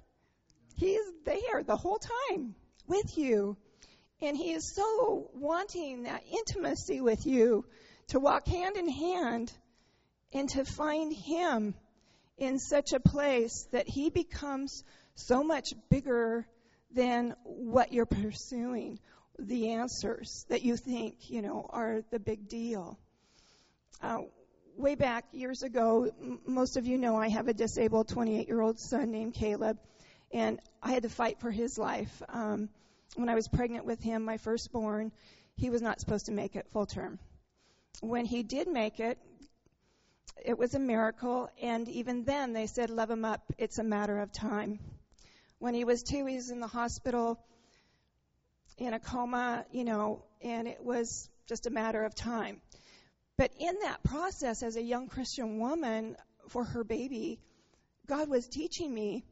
He's 0.77 1.03
there 1.25 1.65
the 1.65 1.77
whole 1.77 1.99
time 1.99 2.55
with 2.87 3.19
you. 3.19 3.57
And 4.21 4.37
He 4.37 4.53
is 4.53 4.73
so 4.73 5.31
wanting 5.35 6.05
that 6.05 6.23
intimacy 6.31 7.01
with 7.01 7.27
you 7.27 7.65
to 8.13 8.21
walk 8.21 8.47
hand 8.47 8.77
in 8.77 8.91
hand 8.91 9.51
and 10.35 10.47
to 10.51 10.67
find 10.67 11.15
Him 11.15 11.75
in 12.37 12.59
such 12.59 12.93
a 12.93 13.01
place 13.01 13.67
that 13.73 13.89
He 13.89 14.11
becomes 14.11 14.85
so 15.15 15.43
much 15.43 15.73
bigger 15.89 16.47
than 16.95 17.35
what 17.45 17.91
you're 17.91 18.05
pursuing, 18.05 18.99
the 19.39 19.71
answers 19.71 20.45
that 20.51 20.61
you 20.61 20.77
think, 20.77 21.31
you 21.31 21.41
know, 21.41 21.65
are 21.71 22.03
the 22.11 22.19
big 22.19 22.49
deal. 22.49 22.99
Uh, 24.03 24.19
way 24.77 24.95
back 24.95 25.25
years 25.33 25.63
ago, 25.63 26.11
m- 26.21 26.41
most 26.45 26.77
of 26.77 26.87
you 26.87 26.99
know 26.99 27.17
I 27.17 27.31
have 27.31 27.49
a 27.49 27.55
disabled 27.55 28.09
28 28.09 28.47
year 28.47 28.61
old 28.61 28.79
son 28.79 29.11
named 29.11 29.33
Caleb, 29.33 29.79
and 30.31 30.61
I 30.83 30.93
had 30.93 31.05
to 31.05 31.09
fight 31.09 31.41
for 31.41 31.51
his 31.51 31.79
life. 31.79 32.23
Um, 32.29 32.69
when 33.17 33.31
I 33.31 33.35
was 33.35 33.49
pregnant 33.49 33.87
with 33.87 34.03
him, 34.03 34.23
my 34.23 34.37
firstborn, 34.37 35.13
he 35.57 35.71
was 35.71 35.81
not 35.81 35.99
supposed 35.99 36.27
to 36.27 36.33
make 36.33 36.57
it 36.57 36.67
full 36.75 36.85
term. 36.85 37.19
When 38.01 38.25
he 38.25 38.43
did 38.43 38.69
make 38.69 39.01
it, 39.01 39.19
it 40.45 40.59
was 40.59 40.75
a 40.75 40.79
miracle, 40.79 41.51
and 41.61 41.89
even 41.89 42.25
then 42.25 42.53
they 42.53 42.67
said, 42.67 42.91
Love 42.91 43.11
him 43.11 43.25
up, 43.25 43.53
it's 43.59 43.79
a 43.79 43.85
matter 43.85 44.19
of 44.19 44.33
time. 44.33 44.81
When 45.59 45.75
he 45.75 45.85
was 45.85 46.03
two, 46.03 46.27
he 46.27 46.37
was 46.37 46.51
in 46.51 46.61
the 46.61 46.67
hospital 46.67 47.39
in 48.79 48.95
a 48.95 48.99
coma, 48.99 49.65
you 49.71 49.85
know, 49.85 50.25
and 50.41 50.67
it 50.67 50.83
was 50.83 51.29
just 51.47 51.67
a 51.67 51.71
matter 51.71 52.05
of 52.05 52.15
time. 52.15 52.61
But 53.37 53.53
in 53.59 53.79
that 53.83 54.03
process, 54.03 54.63
as 54.63 54.77
a 54.77 54.83
young 54.83 55.09
Christian 55.09 55.59
woman 55.59 56.17
for 56.49 56.65
her 56.65 56.85
baby, 56.85 57.41
God 58.07 58.29
was 58.29 58.49
teaching 58.49 58.93
me 58.93 59.25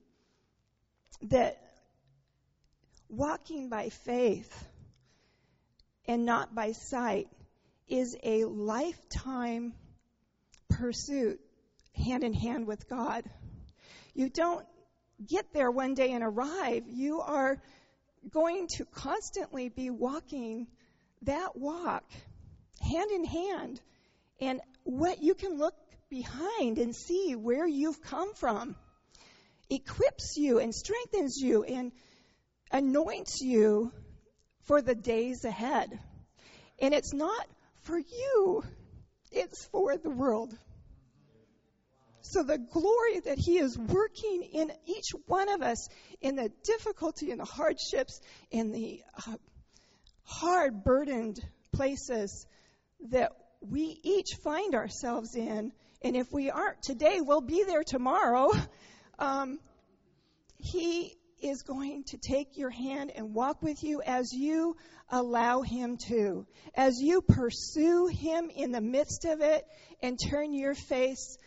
that 1.23 1.61
walking 3.09 3.69
by 3.69 3.89
faith 3.89 4.69
and 6.07 6.25
not 6.25 6.55
by 6.55 6.73
sight 6.73 7.29
is 7.91 8.17
a 8.23 8.45
lifetime 8.45 9.75
pursuit 10.69 11.41
hand 11.95 12.25
in 12.25 12.33
hand 12.33 12.67
with 12.67 12.89
God. 12.89 13.25
You 14.15 14.29
don't 14.29 14.65
get 15.27 15.53
there 15.53 15.71
one 15.71 15.95
day 15.95 16.13
and 16.13 16.25
arrive. 16.25 16.85
You 16.87 17.21
are 17.21 17.61
going 18.33 18.69
to 18.77 18.85
constantly 18.85 19.69
be 19.69 19.91
walking 19.91 20.67
that 21.23 21.57
walk 21.57 22.05
hand 22.81 23.11
in 23.11 23.25
hand 23.25 23.81
and 24.41 24.61
what 24.85 25.23
you 25.23 25.35
can 25.35 25.59
look 25.59 25.75
behind 26.09 26.79
and 26.79 26.95
see 26.95 27.35
where 27.35 27.67
you've 27.67 28.03
come 28.03 28.35
from 28.35 28.77
equips 29.69 30.37
you 30.37 30.59
and 30.59 30.75
strengthens 30.75 31.37
you 31.37 31.63
and 31.63 31.93
anoints 32.73 33.41
you 33.41 33.93
for 34.63 34.83
the 34.83 34.95
days 34.95 35.45
ahead. 35.45 35.99
And 36.81 36.95
it's 36.95 37.13
not 37.13 37.47
for 37.83 37.99
you, 37.99 38.63
it's 39.31 39.65
for 39.67 39.97
the 39.97 40.11
world. 40.11 40.57
So 42.23 42.43
the 42.43 42.59
glory 42.59 43.21
that 43.25 43.39
He 43.39 43.59
is 43.59 43.77
working 43.79 44.43
in 44.53 44.71
each 44.87 45.11
one 45.27 45.49
of 45.49 45.63
us, 45.63 45.89
in 46.21 46.37
the 46.37 46.51
difficulty 46.65 47.31
and 47.31 47.41
the 47.41 47.45
hardships, 47.45 48.21
in 48.51 48.73
the 48.73 49.03
uh, 49.27 49.37
hard, 50.25 50.85
burdened 50.85 51.41
places 51.73 52.47
that 53.11 53.33
we 53.61 53.99
each 54.03 54.37
find 54.43 54.75
ourselves 54.75 55.35
in, 55.35 55.73
and 56.03 56.17
if 56.17 56.33
we 56.33 56.51
aren't 56.51 56.83
today, 56.83 57.21
we'll 57.21 57.41
be 57.41 57.65
there 57.65 57.85
tomorrow. 57.85 58.51
Um, 59.19 59.59
he 60.57 61.15
is 61.43 61.63
going 61.63 62.05
to 62.09 62.19
take 62.19 62.57
your 62.57 62.71
hand 62.71 63.13
and 63.15 63.35
walk 63.35 63.63
with 63.63 63.83
you 63.83 64.03
as 64.05 64.33
you 64.33 64.77
allow 65.11 65.63
Him 65.63 65.97
to, 66.09 66.47
as 66.75 67.01
you 67.01 67.23
pursue 67.23 68.07
Him 68.07 68.51
in 68.55 68.73
the 68.73 68.81
midst 68.81 69.25
of 69.25 69.41
it 69.41 69.65
and 70.03 70.19
turn 70.19 70.53
your 70.53 70.75
face 70.75 71.39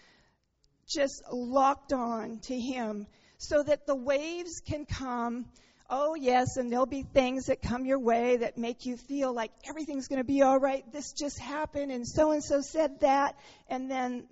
just 0.87 1.23
locked 1.31 1.93
on 1.93 2.39
to 2.43 2.59
Him 2.59 3.07
so 3.37 3.63
that 3.63 3.85
the 3.85 3.95
waves 3.95 4.61
can 4.65 4.85
come. 4.85 5.45
Oh, 5.89 6.15
yes, 6.15 6.57
and 6.57 6.71
there'll 6.71 6.85
be 6.85 7.03
things 7.03 7.45
that 7.47 7.61
come 7.61 7.85
your 7.85 7.99
way 7.99 8.37
that 8.37 8.57
make 8.57 8.85
you 8.85 8.97
feel 8.97 9.33
like 9.33 9.51
everything's 9.67 10.07
going 10.07 10.21
to 10.21 10.27
be 10.27 10.41
all 10.41 10.59
right. 10.59 10.83
This 10.91 11.13
just 11.13 11.39
happened, 11.39 11.91
and 11.91 12.07
so 12.07 12.31
and 12.31 12.43
so 12.43 12.61
said 12.61 13.01
that. 13.01 13.35
And 13.67 13.91
then 13.91 14.27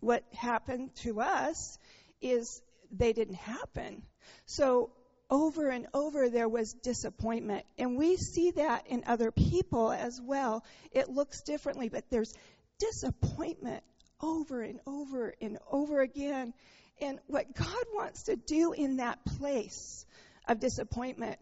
what 0.00 0.22
happened 0.34 0.90
to 1.02 1.20
us 1.20 1.78
is 2.20 2.60
they 2.90 3.12
didn't 3.12 3.36
happen. 3.36 4.02
So 4.46 4.90
over 5.30 5.68
and 5.68 5.86
over 5.92 6.28
there 6.28 6.48
was 6.48 6.72
disappointment. 6.72 7.64
And 7.78 7.96
we 7.96 8.16
see 8.16 8.52
that 8.52 8.86
in 8.86 9.04
other 9.06 9.30
people 9.30 9.90
as 9.90 10.20
well. 10.20 10.64
It 10.92 11.08
looks 11.08 11.42
differently, 11.42 11.88
but 11.88 12.04
there's 12.10 12.32
disappointment 12.78 13.82
over 14.20 14.62
and 14.62 14.80
over 14.86 15.34
and 15.40 15.58
over 15.70 16.00
again. 16.00 16.54
And 17.00 17.18
what 17.26 17.54
God 17.54 17.84
wants 17.94 18.24
to 18.24 18.36
do 18.36 18.72
in 18.72 18.96
that 18.98 19.24
place 19.24 20.06
of 20.48 20.60
disappointment, 20.60 21.38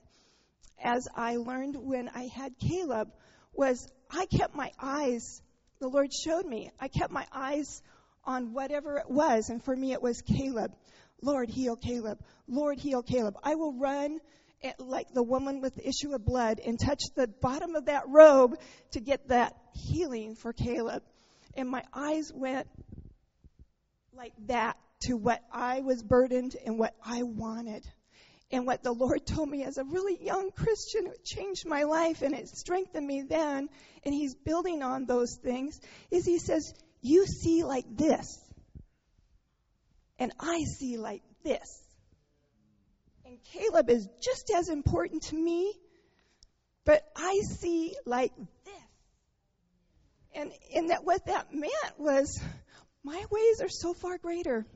as 0.82 1.06
I 1.14 1.36
learned 1.36 1.76
when 1.76 2.08
I 2.08 2.26
had 2.26 2.58
Caleb, 2.58 3.12
was 3.52 3.86
I 4.10 4.26
kept 4.26 4.54
my 4.54 4.72
eyes, 4.80 5.42
the 5.78 5.88
Lord 5.88 6.12
showed 6.12 6.46
me, 6.46 6.70
I 6.80 6.88
kept 6.88 7.12
my 7.12 7.26
eyes 7.32 7.82
on 8.24 8.52
whatever 8.52 8.96
it 8.98 9.10
was. 9.10 9.50
And 9.50 9.62
for 9.62 9.74
me, 9.74 9.92
it 9.92 10.02
was 10.02 10.22
Caleb. 10.22 10.74
Lord, 11.24 11.48
heal 11.48 11.76
Caleb. 11.76 12.18
Lord, 12.46 12.78
heal 12.78 13.02
Caleb. 13.02 13.36
I 13.42 13.54
will 13.54 13.72
run 13.72 14.20
eh, 14.62 14.72
like 14.78 15.12
the 15.12 15.22
woman 15.22 15.60
with 15.60 15.74
the 15.74 15.88
issue 15.88 16.14
of 16.14 16.24
blood 16.24 16.60
and 16.64 16.78
touch 16.78 17.02
the 17.16 17.26
bottom 17.26 17.74
of 17.76 17.86
that 17.86 18.04
robe 18.08 18.58
to 18.92 19.00
get 19.00 19.28
that 19.28 19.56
healing 19.72 20.34
for 20.34 20.52
Caleb. 20.52 21.02
And 21.56 21.68
my 21.68 21.82
eyes 21.94 22.30
went 22.34 22.68
like 24.12 24.34
that 24.46 24.76
to 25.04 25.14
what 25.14 25.42
I 25.50 25.80
was 25.80 26.02
burdened 26.02 26.56
and 26.64 26.78
what 26.78 26.94
I 27.04 27.22
wanted. 27.22 27.86
And 28.50 28.66
what 28.66 28.82
the 28.82 28.92
Lord 28.92 29.26
told 29.26 29.48
me 29.48 29.64
as 29.64 29.78
a 29.78 29.84
really 29.84 30.22
young 30.22 30.50
Christian, 30.50 31.06
it 31.06 31.24
changed 31.24 31.66
my 31.66 31.84
life 31.84 32.22
and 32.22 32.34
it 32.34 32.48
strengthened 32.48 33.06
me 33.06 33.22
then. 33.22 33.68
And 34.04 34.14
He's 34.14 34.34
building 34.34 34.82
on 34.82 35.06
those 35.06 35.36
things. 35.42 35.80
Is 36.10 36.26
He 36.26 36.38
says, 36.38 36.74
You 37.00 37.24
see 37.26 37.64
like 37.64 37.86
this, 37.96 38.43
and 40.18 40.32
I 40.38 40.64
see 40.64 40.96
like 40.96 41.22
this. 41.42 41.82
And 43.24 43.38
Caleb 43.52 43.90
is 43.90 44.08
just 44.22 44.50
as 44.54 44.68
important 44.68 45.22
to 45.24 45.34
me, 45.34 45.72
but 46.84 47.02
I 47.16 47.40
see 47.40 47.96
like 48.04 48.32
this. 48.36 48.74
And, 50.34 50.52
and 50.74 50.90
that 50.90 51.04
what 51.04 51.26
that 51.26 51.54
meant 51.54 51.98
was 51.98 52.40
my 53.02 53.22
ways 53.30 53.60
are 53.60 53.68
so 53.68 53.94
far 53.94 54.18
greater. 54.18 54.66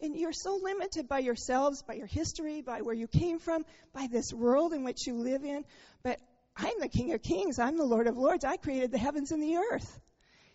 And 0.00 0.14
you're 0.14 0.32
so 0.32 0.60
limited 0.62 1.08
by 1.08 1.20
yourselves, 1.20 1.82
by 1.82 1.94
your 1.94 2.06
history, 2.06 2.60
by 2.60 2.82
where 2.82 2.94
you 2.94 3.08
came 3.08 3.38
from, 3.38 3.64
by 3.94 4.08
this 4.10 4.32
world 4.32 4.74
in 4.74 4.84
which 4.84 5.06
you 5.06 5.14
live 5.14 5.42
in. 5.42 5.64
But 6.02 6.20
I'm 6.54 6.80
the 6.80 6.88
King 6.88 7.12
of 7.14 7.22
Kings. 7.22 7.58
I'm 7.58 7.78
the 7.78 7.84
Lord 7.84 8.06
of 8.06 8.18
Lords. 8.18 8.44
I 8.44 8.56
created 8.56 8.92
the 8.92 8.98
heavens 8.98 9.32
and 9.32 9.42
the 9.42 9.56
earth. 9.56 10.00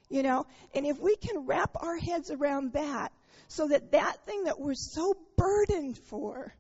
You 0.09 0.23
know, 0.23 0.45
and 0.75 0.85
if 0.85 0.99
we 0.99 1.15
can 1.15 1.47
wrap 1.47 1.71
our 1.75 1.97
heads 1.97 2.29
around 2.31 2.73
that, 2.73 3.11
so 3.51 3.67
that 3.67 3.91
that 3.91 4.25
thing 4.25 4.45
that 4.45 4.59
we're 4.59 4.73
so 4.73 5.13
burdened 5.37 5.97
for, 5.97 6.53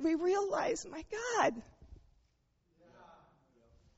we 0.00 0.14
realize, 0.14 0.86
my 0.88 1.04
God, 1.10 1.54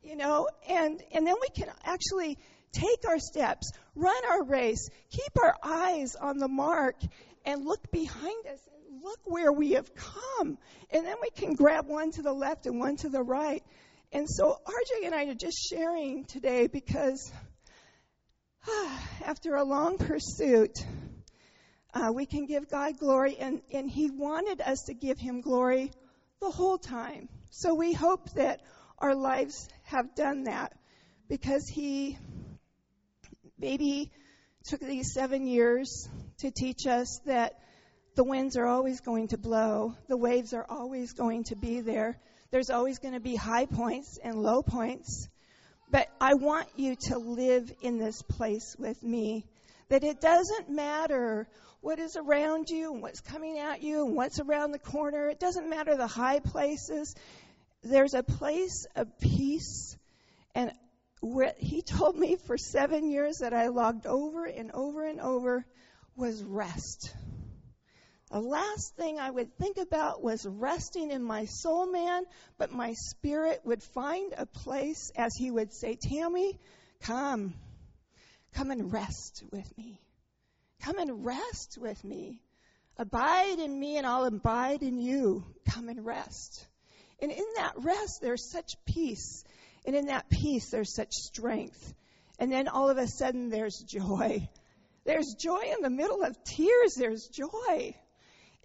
you 0.02 0.16
know, 0.16 0.48
and 0.66 1.02
and 1.12 1.26
then 1.26 1.34
we 1.40 1.48
can 1.48 1.68
actually 1.84 2.38
take 2.72 3.06
our 3.06 3.18
steps, 3.18 3.70
run 3.94 4.24
our 4.30 4.44
race, 4.44 4.88
keep 5.10 5.42
our 5.42 5.54
eyes 5.62 6.16
on 6.16 6.38
the 6.38 6.48
mark, 6.48 6.96
and 7.44 7.66
look 7.66 7.90
behind 7.90 8.46
us 8.46 8.60
and 8.88 9.02
look 9.04 9.20
where 9.24 9.52
we 9.52 9.72
have 9.72 9.94
come. 9.94 10.56
And 10.90 11.06
then 11.06 11.16
we 11.20 11.28
can 11.30 11.54
grab 11.54 11.86
one 11.86 12.12
to 12.12 12.22
the 12.22 12.32
left 12.32 12.64
and 12.64 12.78
one 12.78 12.96
to 12.98 13.10
the 13.10 13.22
right. 13.22 13.62
And 14.10 14.26
so 14.28 14.58
RJ 14.64 15.06
and 15.06 15.14
I 15.14 15.24
are 15.24 15.34
just 15.34 15.58
sharing 15.68 16.24
today 16.24 16.66
because 16.66 17.30
after 19.26 19.56
a 19.56 19.64
long 19.64 19.98
pursuit, 19.98 20.78
uh, 21.94 22.12
we 22.14 22.26
can 22.26 22.46
give 22.46 22.70
God 22.70 22.98
glory, 22.98 23.36
and, 23.38 23.62
and 23.72 23.90
He 23.90 24.10
wanted 24.10 24.60
us 24.60 24.84
to 24.84 24.94
give 24.94 25.18
Him 25.18 25.40
glory 25.40 25.92
the 26.40 26.50
whole 26.50 26.78
time. 26.78 27.28
So 27.50 27.74
we 27.74 27.92
hope 27.92 28.30
that 28.34 28.60
our 28.98 29.14
lives 29.14 29.68
have 29.84 30.14
done 30.14 30.44
that 30.44 30.72
because 31.28 31.66
He 31.68 32.18
maybe 33.58 34.10
took 34.64 34.80
these 34.80 35.12
seven 35.12 35.46
years 35.46 36.08
to 36.38 36.50
teach 36.50 36.86
us 36.86 37.20
that 37.26 37.58
the 38.14 38.24
winds 38.24 38.56
are 38.56 38.66
always 38.66 39.00
going 39.00 39.28
to 39.28 39.38
blow, 39.38 39.94
the 40.08 40.16
waves 40.16 40.52
are 40.52 40.66
always 40.68 41.12
going 41.12 41.44
to 41.44 41.56
be 41.56 41.80
there. 41.80 42.18
There's 42.50 42.70
always 42.70 42.98
going 42.98 43.14
to 43.14 43.20
be 43.20 43.36
high 43.36 43.66
points 43.66 44.18
and 44.22 44.42
low 44.42 44.62
points. 44.62 45.28
But 45.90 46.08
I 46.20 46.34
want 46.34 46.68
you 46.76 46.96
to 47.08 47.18
live 47.18 47.72
in 47.80 47.98
this 47.98 48.22
place 48.22 48.76
with 48.78 49.02
me. 49.02 49.46
That 49.88 50.04
it 50.04 50.20
doesn't 50.20 50.68
matter 50.68 51.48
what 51.80 51.98
is 51.98 52.16
around 52.16 52.68
you 52.68 52.92
and 52.92 53.02
what's 53.02 53.20
coming 53.20 53.58
at 53.58 53.82
you 53.82 54.06
and 54.06 54.14
what's 54.14 54.38
around 54.40 54.72
the 54.72 54.78
corner. 54.78 55.28
It 55.28 55.40
doesn't 55.40 55.68
matter 55.68 55.96
the 55.96 56.06
high 56.06 56.40
places. 56.40 57.14
There's 57.82 58.14
a 58.14 58.22
place 58.22 58.86
of 58.94 59.18
peace. 59.18 59.96
And 60.54 60.72
what 61.20 61.56
he 61.58 61.82
told 61.82 62.16
me 62.16 62.36
for 62.36 62.58
seven 62.58 63.10
years 63.10 63.38
that 63.38 63.52
I 63.52 63.68
logged 63.68 64.06
over 64.06 64.44
and 64.44 64.70
over 64.72 65.06
and 65.06 65.20
over 65.20 65.64
was 66.16 66.42
rest. 66.42 67.14
The 68.30 68.40
last 68.40 68.94
thing 68.94 69.18
I 69.18 69.30
would 69.30 69.56
think 69.56 69.76
about 69.76 70.22
was 70.22 70.46
resting 70.46 71.10
in 71.10 71.22
my 71.22 71.46
soul, 71.46 71.90
man, 71.90 72.24
but 72.58 72.70
my 72.70 72.92
spirit 72.92 73.60
would 73.64 73.82
find 73.82 74.32
a 74.36 74.46
place, 74.46 75.10
as 75.16 75.34
he 75.34 75.50
would 75.50 75.72
say, 75.72 75.96
Tammy, 75.96 76.60
come. 77.00 77.54
Come 78.54 78.70
and 78.70 78.92
rest 78.92 79.42
with 79.50 79.76
me. 79.76 80.00
Come 80.82 80.98
and 80.98 81.24
rest 81.24 81.78
with 81.80 82.02
me. 82.04 82.40
Abide 82.96 83.58
in 83.58 83.78
me 83.78 83.96
and 83.96 84.06
I'll 84.06 84.24
abide 84.24 84.82
in 84.82 84.98
you. 84.98 85.44
Come 85.68 85.88
and 85.88 86.04
rest. 86.04 86.66
And 87.20 87.30
in 87.30 87.44
that 87.56 87.74
rest, 87.76 88.20
there's 88.20 88.50
such 88.50 88.76
peace. 88.84 89.44
And 89.84 89.94
in 89.94 90.06
that 90.06 90.28
peace, 90.28 90.70
there's 90.70 90.94
such 90.94 91.12
strength. 91.12 91.94
And 92.38 92.50
then 92.50 92.68
all 92.68 92.88
of 92.88 92.98
a 92.98 93.06
sudden, 93.06 93.50
there's 93.50 93.78
joy. 93.78 94.48
There's 95.04 95.34
joy 95.38 95.62
in 95.76 95.82
the 95.82 95.90
middle 95.90 96.22
of 96.22 96.42
tears. 96.44 96.94
There's 96.94 97.28
joy. 97.28 97.96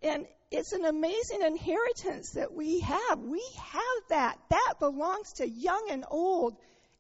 And 0.04 0.26
it's 0.52 0.74
an 0.74 0.86
amazing 0.86 1.42
inheritance 1.42 2.32
that 2.32 2.54
we 2.54 2.82
have. 2.82 3.20
We 3.20 3.44
have 3.58 4.10
that. 4.10 4.38
That 4.50 4.74
belongs 4.80 5.34
to 5.34 5.50
young 5.50 5.88
and 5.92 6.06
old. 6.10 6.56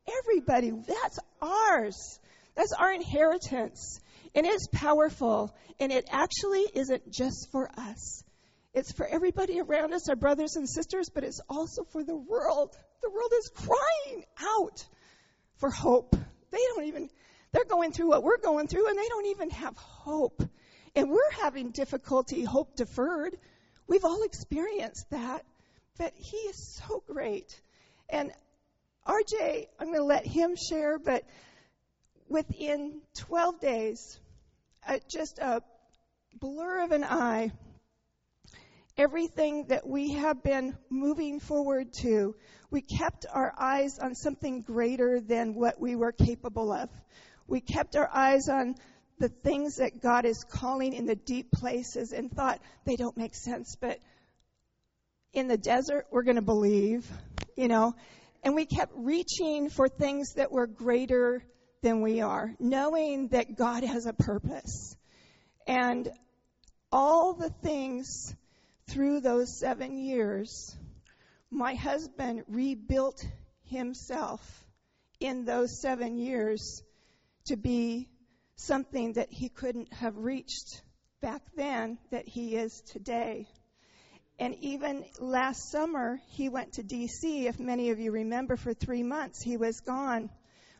Everybody. 0.07 0.71
That's 0.71 1.19
ours. 1.41 2.19
That's 2.55 2.73
our 2.73 2.91
inheritance. 2.93 3.99
And 4.35 4.45
it's 4.45 4.67
powerful. 4.67 5.55
And 5.79 5.91
it 5.91 6.05
actually 6.11 6.65
isn't 6.73 7.11
just 7.11 7.49
for 7.51 7.69
us. 7.77 8.23
It's 8.73 8.91
for 8.91 9.07
everybody 9.07 9.61
around 9.61 9.93
us, 9.93 10.09
our 10.09 10.17
brothers 10.17 10.57
and 10.57 10.67
sisters, 10.67 11.09
but 11.09 11.23
it's 11.23 11.39
also 11.49 11.85
for 11.85 12.03
the 12.03 12.15
world. 12.15 12.75
The 13.01 13.09
world 13.09 13.31
is 13.37 13.49
crying 13.55 14.25
out 14.37 14.85
for 15.57 15.69
hope. 15.69 16.13
They 16.51 16.59
don't 16.75 16.85
even, 16.85 17.09
they're 17.53 17.63
going 17.63 17.93
through 17.93 18.09
what 18.09 18.23
we're 18.23 18.37
going 18.37 18.67
through 18.67 18.89
and 18.89 18.97
they 18.99 19.07
don't 19.07 19.27
even 19.27 19.49
have 19.51 19.77
hope. 19.77 20.43
And 20.93 21.09
we're 21.09 21.31
having 21.41 21.71
difficulty, 21.71 22.43
hope 22.43 22.75
deferred. 22.75 23.37
We've 23.87 24.03
all 24.03 24.23
experienced 24.23 25.09
that. 25.11 25.45
but 25.97 26.13
he 26.17 26.37
is 26.37 26.77
so 26.85 27.01
great. 27.07 27.61
And 28.09 28.31
RJ, 29.07 29.67
I'm 29.79 29.87
going 29.87 29.99
to 29.99 30.03
let 30.03 30.25
him 30.25 30.55
share, 30.57 30.99
but 30.99 31.23
within 32.27 33.01
12 33.15 33.59
days, 33.61 34.19
uh, 34.87 34.99
just 35.09 35.39
a 35.39 35.61
blur 36.39 36.83
of 36.83 36.91
an 36.91 37.03
eye, 37.03 37.51
everything 38.97 39.65
that 39.67 39.87
we 39.87 40.13
have 40.13 40.43
been 40.43 40.77
moving 40.89 41.39
forward 41.39 41.93
to, 42.01 42.35
we 42.69 42.81
kept 42.81 43.25
our 43.31 43.53
eyes 43.57 43.99
on 43.99 44.15
something 44.15 44.61
greater 44.61 45.19
than 45.19 45.55
what 45.55 45.79
we 45.79 45.95
were 45.95 46.11
capable 46.11 46.71
of. 46.71 46.89
We 47.47 47.61
kept 47.61 47.95
our 47.95 48.09
eyes 48.13 48.49
on 48.49 48.75
the 49.19 49.29
things 49.29 49.77
that 49.77 50.01
God 50.01 50.25
is 50.25 50.43
calling 50.43 50.93
in 50.93 51.05
the 51.05 51.15
deep 51.15 51.51
places 51.51 52.11
and 52.11 52.31
thought 52.31 52.59
they 52.85 52.95
don't 52.95 53.15
make 53.15 53.35
sense, 53.35 53.77
but 53.79 53.99
in 55.33 55.47
the 55.47 55.57
desert, 55.57 56.05
we're 56.11 56.23
going 56.23 56.35
to 56.35 56.41
believe, 56.41 57.09
you 57.55 57.67
know. 57.67 57.95
And 58.43 58.55
we 58.55 58.65
kept 58.65 58.93
reaching 58.95 59.69
for 59.69 59.87
things 59.87 60.33
that 60.35 60.51
were 60.51 60.67
greater 60.67 61.43
than 61.85 62.01
we 62.01 62.19
are, 62.19 62.51
knowing 62.57 63.27
that 63.27 63.55
God 63.55 63.83
has 63.83 64.07
a 64.07 64.13
purpose. 64.13 64.97
And 65.67 66.11
all 66.91 67.35
the 67.35 67.51
things 67.51 68.35
through 68.89 69.19
those 69.19 69.59
seven 69.59 69.99
years, 69.99 70.75
my 71.51 71.75
husband 71.75 72.43
rebuilt 72.47 73.23
himself 73.65 74.41
in 75.19 75.45
those 75.45 75.79
seven 75.79 76.17
years 76.17 76.81
to 77.45 77.55
be 77.55 78.09
something 78.55 79.13
that 79.13 79.31
he 79.31 79.49
couldn't 79.49 79.93
have 79.93 80.17
reached 80.17 80.81
back 81.21 81.43
then 81.55 81.99
that 82.09 82.27
he 82.27 82.55
is 82.55 82.81
today. 82.93 83.47
And 84.39 84.55
even 84.61 85.05
last 85.19 85.69
summer, 85.69 86.19
he 86.29 86.49
went 86.49 86.73
to 86.73 86.83
D.C. 86.83 87.45
If 87.45 87.59
many 87.59 87.91
of 87.91 87.99
you 87.99 88.11
remember, 88.11 88.55
for 88.57 88.73
three 88.73 89.03
months, 89.03 89.39
he 89.43 89.55
was 89.55 89.81
gone. 89.81 90.31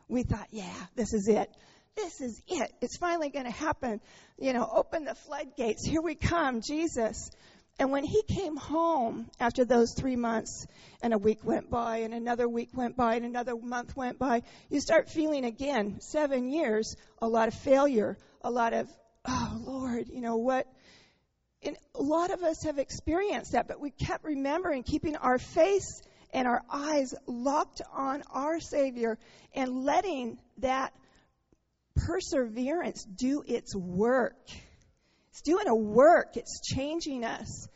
We 0.08 0.22
thought, 0.22 0.48
yeah, 0.50 0.74
this 0.94 1.12
is 1.12 1.28
it. 1.28 1.50
This 1.96 2.20
is 2.20 2.40
it. 2.48 2.72
It's 2.80 2.96
finally 2.96 3.30
going 3.30 3.46
to 3.46 3.50
happen. 3.50 4.00
You 4.38 4.52
know, 4.52 4.68
open 4.70 5.04
the 5.04 5.14
floodgates. 5.14 5.84
Here 5.84 6.02
we 6.02 6.14
come, 6.14 6.60
Jesus. 6.60 7.30
And 7.78 7.90
when 7.90 8.04
he 8.04 8.22
came 8.22 8.56
home 8.56 9.30
after 9.38 9.64
those 9.64 9.92
three 9.92 10.16
months, 10.16 10.66
and 11.02 11.12
a 11.12 11.18
week 11.18 11.40
went 11.42 11.70
by, 11.70 11.98
and 11.98 12.14
another 12.14 12.48
week 12.48 12.70
went 12.74 12.96
by, 12.96 13.16
and 13.16 13.24
another 13.26 13.54
month 13.54 13.94
went 13.94 14.18
by, 14.18 14.42
you 14.70 14.80
start 14.80 15.10
feeling 15.10 15.44
again, 15.44 16.00
seven 16.00 16.48
years, 16.48 16.96
a 17.20 17.28
lot 17.28 17.48
of 17.48 17.54
failure, 17.54 18.16
a 18.42 18.50
lot 18.50 18.72
of, 18.72 18.88
oh 19.26 19.60
Lord, 19.66 20.08
you 20.08 20.22
know, 20.22 20.36
what, 20.36 20.66
and 21.62 21.76
a 21.94 22.02
lot 22.02 22.30
of 22.30 22.42
us 22.42 22.62
have 22.62 22.78
experienced 22.78 23.52
that, 23.52 23.68
but 23.68 23.80
we 23.80 23.90
kept 23.90 24.24
remembering, 24.24 24.82
keeping 24.82 25.16
our 25.16 25.38
face 25.38 26.00
and 26.36 26.46
our 26.46 26.62
eyes 26.70 27.14
locked 27.26 27.80
on 27.94 28.22
our 28.30 28.60
Savior 28.60 29.18
and 29.54 29.84
letting 29.84 30.38
that 30.58 30.92
perseverance 31.94 33.02
do 33.04 33.42
its 33.46 33.74
work. 33.74 34.36
It's 35.30 35.40
doing 35.40 35.66
a 35.66 35.74
work, 35.74 36.36
it's 36.36 36.60
changing 36.60 37.24
us. 37.24 37.68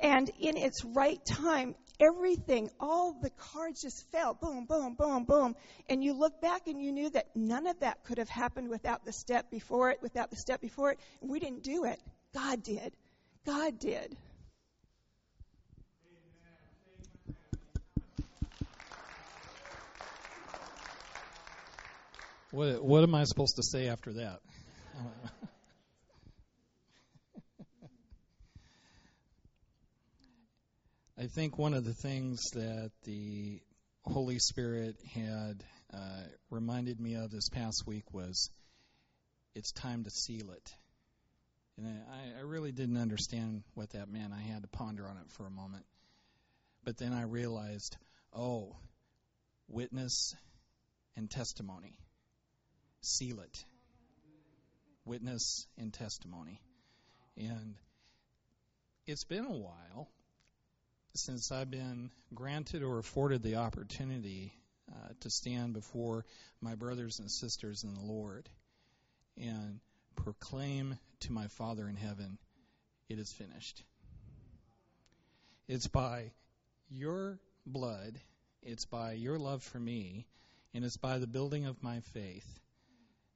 And 0.00 0.28
in 0.40 0.56
its 0.56 0.84
right 0.84 1.24
time, 1.24 1.76
everything, 2.00 2.70
all 2.80 3.16
the 3.22 3.30
cards 3.30 3.80
just 3.82 4.10
fell 4.10 4.34
boom, 4.34 4.66
boom, 4.66 4.96
boom, 4.98 5.22
boom. 5.22 5.54
And 5.88 6.02
you 6.02 6.14
look 6.14 6.40
back 6.40 6.66
and 6.66 6.82
you 6.82 6.90
knew 6.90 7.10
that 7.10 7.26
none 7.36 7.68
of 7.68 7.78
that 7.78 8.02
could 8.02 8.18
have 8.18 8.28
happened 8.28 8.70
without 8.70 9.04
the 9.04 9.12
step 9.12 9.52
before 9.52 9.90
it, 9.90 10.02
without 10.02 10.30
the 10.30 10.36
step 10.36 10.60
before 10.60 10.90
it. 10.90 10.98
And 11.20 11.30
we 11.30 11.38
didn't 11.38 11.62
do 11.62 11.84
it, 11.84 12.00
God 12.34 12.64
did. 12.64 12.92
God 13.46 13.78
did. 13.78 14.16
What, 22.50 22.84
what 22.84 23.04
am 23.04 23.14
I 23.14 23.24
supposed 23.24 23.56
to 23.56 23.62
say 23.62 23.88
after 23.88 24.12
that? 24.14 24.40
I 31.16 31.26
think 31.26 31.58
one 31.58 31.74
of 31.74 31.84
the 31.84 31.94
things 31.94 32.40
that 32.54 32.90
the 33.04 33.60
Holy 34.02 34.38
Spirit 34.38 34.96
had 35.14 35.62
uh, 35.92 36.22
reminded 36.50 36.98
me 36.98 37.14
of 37.14 37.30
this 37.30 37.48
past 37.50 37.84
week 37.86 38.12
was 38.12 38.50
it's 39.54 39.70
time 39.70 40.02
to 40.04 40.10
seal 40.10 40.50
it. 40.50 40.74
And 41.76 41.86
I, 42.10 42.40
I 42.40 42.42
really 42.42 42.72
didn't 42.72 42.96
understand 42.96 43.62
what 43.74 43.90
that 43.90 44.08
meant. 44.08 44.32
I 44.32 44.40
had 44.40 44.62
to 44.62 44.68
ponder 44.68 45.06
on 45.06 45.18
it 45.18 45.30
for 45.30 45.46
a 45.46 45.50
moment. 45.50 45.84
But 46.84 46.96
then 46.96 47.12
I 47.12 47.22
realized, 47.22 47.96
oh, 48.34 48.74
witness 49.68 50.34
and 51.16 51.30
testimony. 51.30 51.96
Seal 53.00 53.40
it. 53.40 53.64
Witness 55.04 55.66
and 55.78 55.92
testimony. 55.92 56.60
And 57.36 57.74
it's 59.06 59.24
been 59.24 59.44
a 59.44 59.56
while 59.56 60.08
since 61.14 61.50
I've 61.50 61.70
been 61.70 62.10
granted 62.34 62.82
or 62.82 62.98
afforded 62.98 63.42
the 63.42 63.56
opportunity 63.56 64.52
uh, 64.90 65.08
to 65.20 65.30
stand 65.30 65.72
before 65.72 66.24
my 66.60 66.74
brothers 66.74 67.18
and 67.18 67.30
sisters 67.30 67.84
in 67.84 67.94
the 67.94 68.00
Lord 68.00 68.48
and 69.36 69.80
proclaim 70.16 70.98
to 71.20 71.32
my 71.32 71.48
Father 71.48 71.88
in 71.88 71.96
heaven, 71.96 72.38
it 73.08 73.18
is 73.18 73.32
finished. 73.32 73.82
It's 75.68 75.86
by 75.86 76.32
your 76.90 77.38
blood, 77.64 78.18
it's 78.62 78.84
by 78.84 79.12
your 79.12 79.38
love 79.38 79.62
for 79.62 79.78
me, 79.78 80.26
and 80.74 80.84
it's 80.84 80.96
by 80.96 81.18
the 81.18 81.26
building 81.26 81.66
of 81.66 81.82
my 81.82 82.00
faith 82.12 82.60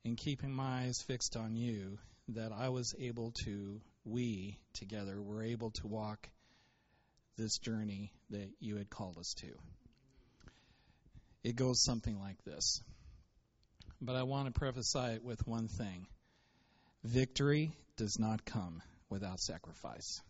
and 0.05 0.17
keeping 0.17 0.53
my 0.53 0.83
eyes 0.83 1.03
fixed 1.03 1.37
on 1.37 1.57
you 1.57 1.99
that 2.29 2.53
I 2.53 2.69
was 2.69 2.95
able 2.99 3.33
to, 3.45 3.81
we 4.05 4.59
together 4.75 5.21
were 5.21 5.43
able 5.43 5.71
to 5.73 5.87
walk 5.87 6.29
this 7.37 7.59
journey 7.59 8.13
that 8.31 8.49
you 8.61 8.77
had 8.77 8.91
called 8.91 9.19
us 9.19 9.35
to. 9.39 9.49
It 11.43 11.57
goes 11.57 11.83
something 11.83 12.19
like 12.19 12.43
this. 12.45 12.81
But 14.01 14.17
I 14.17 14.23
want 14.23 14.47
to 14.47 14.59
preface 14.59 14.95
it 14.95 15.25
with 15.25 15.47
one 15.47 15.69
thing 15.69 16.07
Victory 17.05 17.73
does 17.97 18.19
not 18.19 18.45
come 18.45 18.83
without 19.11 19.41
sacrifice. 19.41 20.23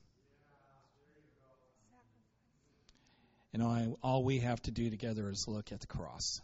Know, 3.56 3.68
I, 3.68 3.86
all 4.02 4.24
we 4.24 4.40
have 4.40 4.60
to 4.62 4.72
do 4.72 4.90
together 4.90 5.30
is 5.30 5.46
look 5.46 5.70
at 5.70 5.80
the 5.80 5.86
cross, 5.86 6.40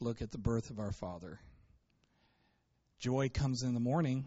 look 0.00 0.20
at 0.20 0.32
the 0.32 0.38
birth 0.38 0.70
of 0.70 0.80
our 0.80 0.90
Father. 0.90 1.38
Joy 2.98 3.28
comes 3.28 3.62
in 3.62 3.74
the 3.74 3.80
morning, 3.80 4.24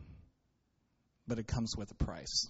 but 1.27 1.39
it 1.39 1.47
comes 1.47 1.75
with 1.75 1.91
a 1.91 1.95
price. 1.95 2.47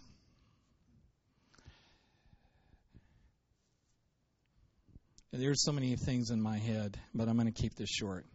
There's 5.34 5.64
so 5.64 5.72
many 5.72 5.96
things 5.96 6.30
in 6.30 6.40
my 6.40 6.60
head, 6.60 7.00
but 7.16 7.28
I'm 7.28 7.38
going 7.38 7.52
to 7.52 7.62
keep 7.62 7.74
this 7.74 7.90
short. 7.90 8.26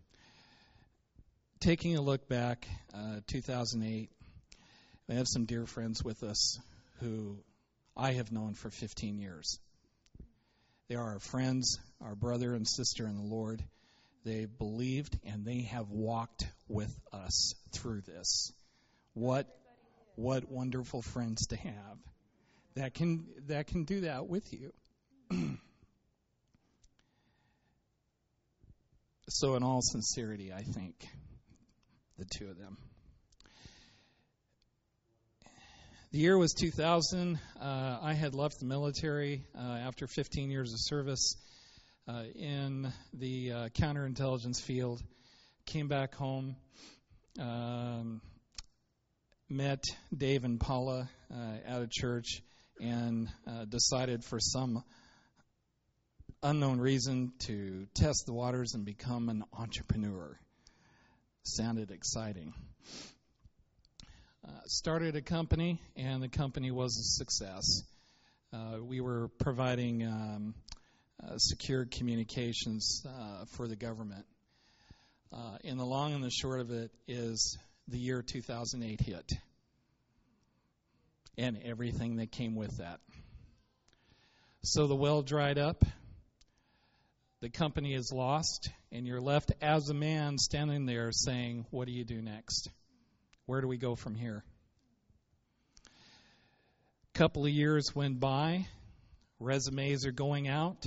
Taking 1.61 1.97
a 1.97 2.01
look 2.01 2.29
back, 2.29 2.67
uh, 2.93 3.21
2008, 3.29 4.11
I 5.09 5.15
have 5.15 5.29
some 5.29 5.45
dear 5.45 5.67
friends 5.67 6.03
with 6.03 6.25
us 6.25 6.59
who 7.01 7.39
I 7.97 8.15
have 8.15 8.33
known 8.33 8.55
for 8.55 8.71
15 8.71 9.19
years. 9.19 9.61
They 10.89 10.97
are 10.97 11.13
our 11.13 11.21
friends, 11.21 11.79
our 12.01 12.17
brother 12.17 12.53
and 12.55 12.67
sister 12.67 13.07
in 13.07 13.17
the 13.17 13.23
Lord. 13.23 13.63
They 14.27 14.45
believed 14.45 15.17
and 15.25 15.45
they 15.45 15.63
have 15.71 15.89
walked 15.89 16.49
with 16.67 16.93
us 17.13 17.55
through 17.71 18.01
this. 18.01 18.53
What 19.15 19.47
what 20.17 20.51
wonderful 20.51 21.01
friends 21.01 21.47
to 21.49 21.57
have 21.57 21.99
that 22.75 22.95
can 22.95 23.25
that 23.47 23.69
can 23.69 23.85
do 23.85 24.01
that 24.01 24.27
with 24.27 24.53
you. 24.53 24.73
so 29.29 29.55
in 29.55 29.63
all 29.63 29.81
sincerity, 29.81 30.53
I 30.53 30.63
think 30.63 31.07
the 32.19 32.25
two 32.25 32.49
of 32.49 32.59
them 32.59 32.79
The 36.13 36.23
year 36.23 36.39
was 36.39 36.55
2000. 36.55 37.39
Uh, 37.61 37.99
I 38.01 38.15
had 38.15 38.35
left 38.35 38.59
the 38.59 38.65
military 38.65 39.45
uh, 39.55 39.61
after 39.61 40.07
15 40.07 40.51
years 40.51 40.73
of 40.73 40.81
service 40.81 41.37
uh, 42.09 42.23
in 42.35 42.93
the 43.13 43.53
uh, 43.53 43.69
counterintelligence 43.71 44.61
field. 44.61 45.03
Came 45.67 45.89
back 45.89 46.15
home, 46.15 46.57
um, 47.41 48.21
met 49.49 49.83
Dave 50.17 50.45
and 50.45 50.61
Paula 50.61 51.09
uh, 51.33 51.55
at 51.67 51.83
a 51.83 51.89
church, 51.91 52.43
and 52.81 53.29
uh, 53.49 53.65
decided 53.65 54.23
for 54.25 54.39
some 54.39 54.85
unknown 56.43 56.79
reason 56.79 57.33
to 57.41 57.87
test 57.95 58.27
the 58.27 58.33
waters 58.33 58.75
and 58.75 58.85
become 58.85 59.29
an 59.29 59.43
entrepreneur. 59.53 60.39
Sounded 61.43 61.91
exciting. 61.91 62.55
Uh, 64.47 64.53
started 64.67 65.17
a 65.17 65.23
company, 65.23 65.81
and 65.97 66.23
the 66.23 66.29
company 66.29 66.71
was 66.71 66.97
a 66.97 67.19
success. 67.19 67.83
Uh, 68.53 68.79
we 68.81 69.01
were 69.01 69.29
providing 69.39 70.05
um, 70.05 70.55
uh, 71.23 71.39
secure 71.39 71.87
communications 71.87 73.05
uh, 73.07 73.45
for 73.57 73.69
the 73.69 73.77
government. 73.77 74.27
Uh, 75.33 75.59
and 75.65 75.79
the 75.79 75.85
long 75.85 76.15
and 76.15 76.23
the 76.23 76.31
short 76.31 76.61
of 76.61 76.71
it 76.71 76.91
is 77.09 77.59
the 77.89 77.99
year 77.99 78.23
2008 78.23 79.01
hit 79.01 79.33
and 81.39 81.59
everything 81.65 82.17
that 82.17 82.31
came 82.33 82.55
with 82.55 82.79
that. 82.79 83.01
So 84.63 84.87
the 84.87 84.97
well 84.97 85.23
dried 85.23 85.59
up, 85.59 85.85
the 87.41 87.51
company 87.51 87.95
is 87.95 88.11
lost, 88.13 88.71
and 88.91 89.07
you're 89.07 89.21
left 89.21 89.53
as 89.61 89.89
a 89.89 89.95
man 89.95 90.39
standing 90.39 90.87
there 90.87 91.13
saying, 91.13 91.67
What 91.71 91.87
do 91.87 91.93
you 91.93 92.05
do 92.05 92.21
next? 92.21 92.71
Where 93.47 93.61
do 93.61 93.69
we 93.69 93.77
go 93.77 93.95
from 93.95 94.15
here? 94.15 94.43
A 97.15 97.19
couple 97.19 97.45
of 97.45 97.51
years 97.53 97.95
went 97.95 98.19
by, 98.19 98.67
resumes 99.39 100.05
are 100.07 100.13
going 100.13 100.49
out, 100.49 100.87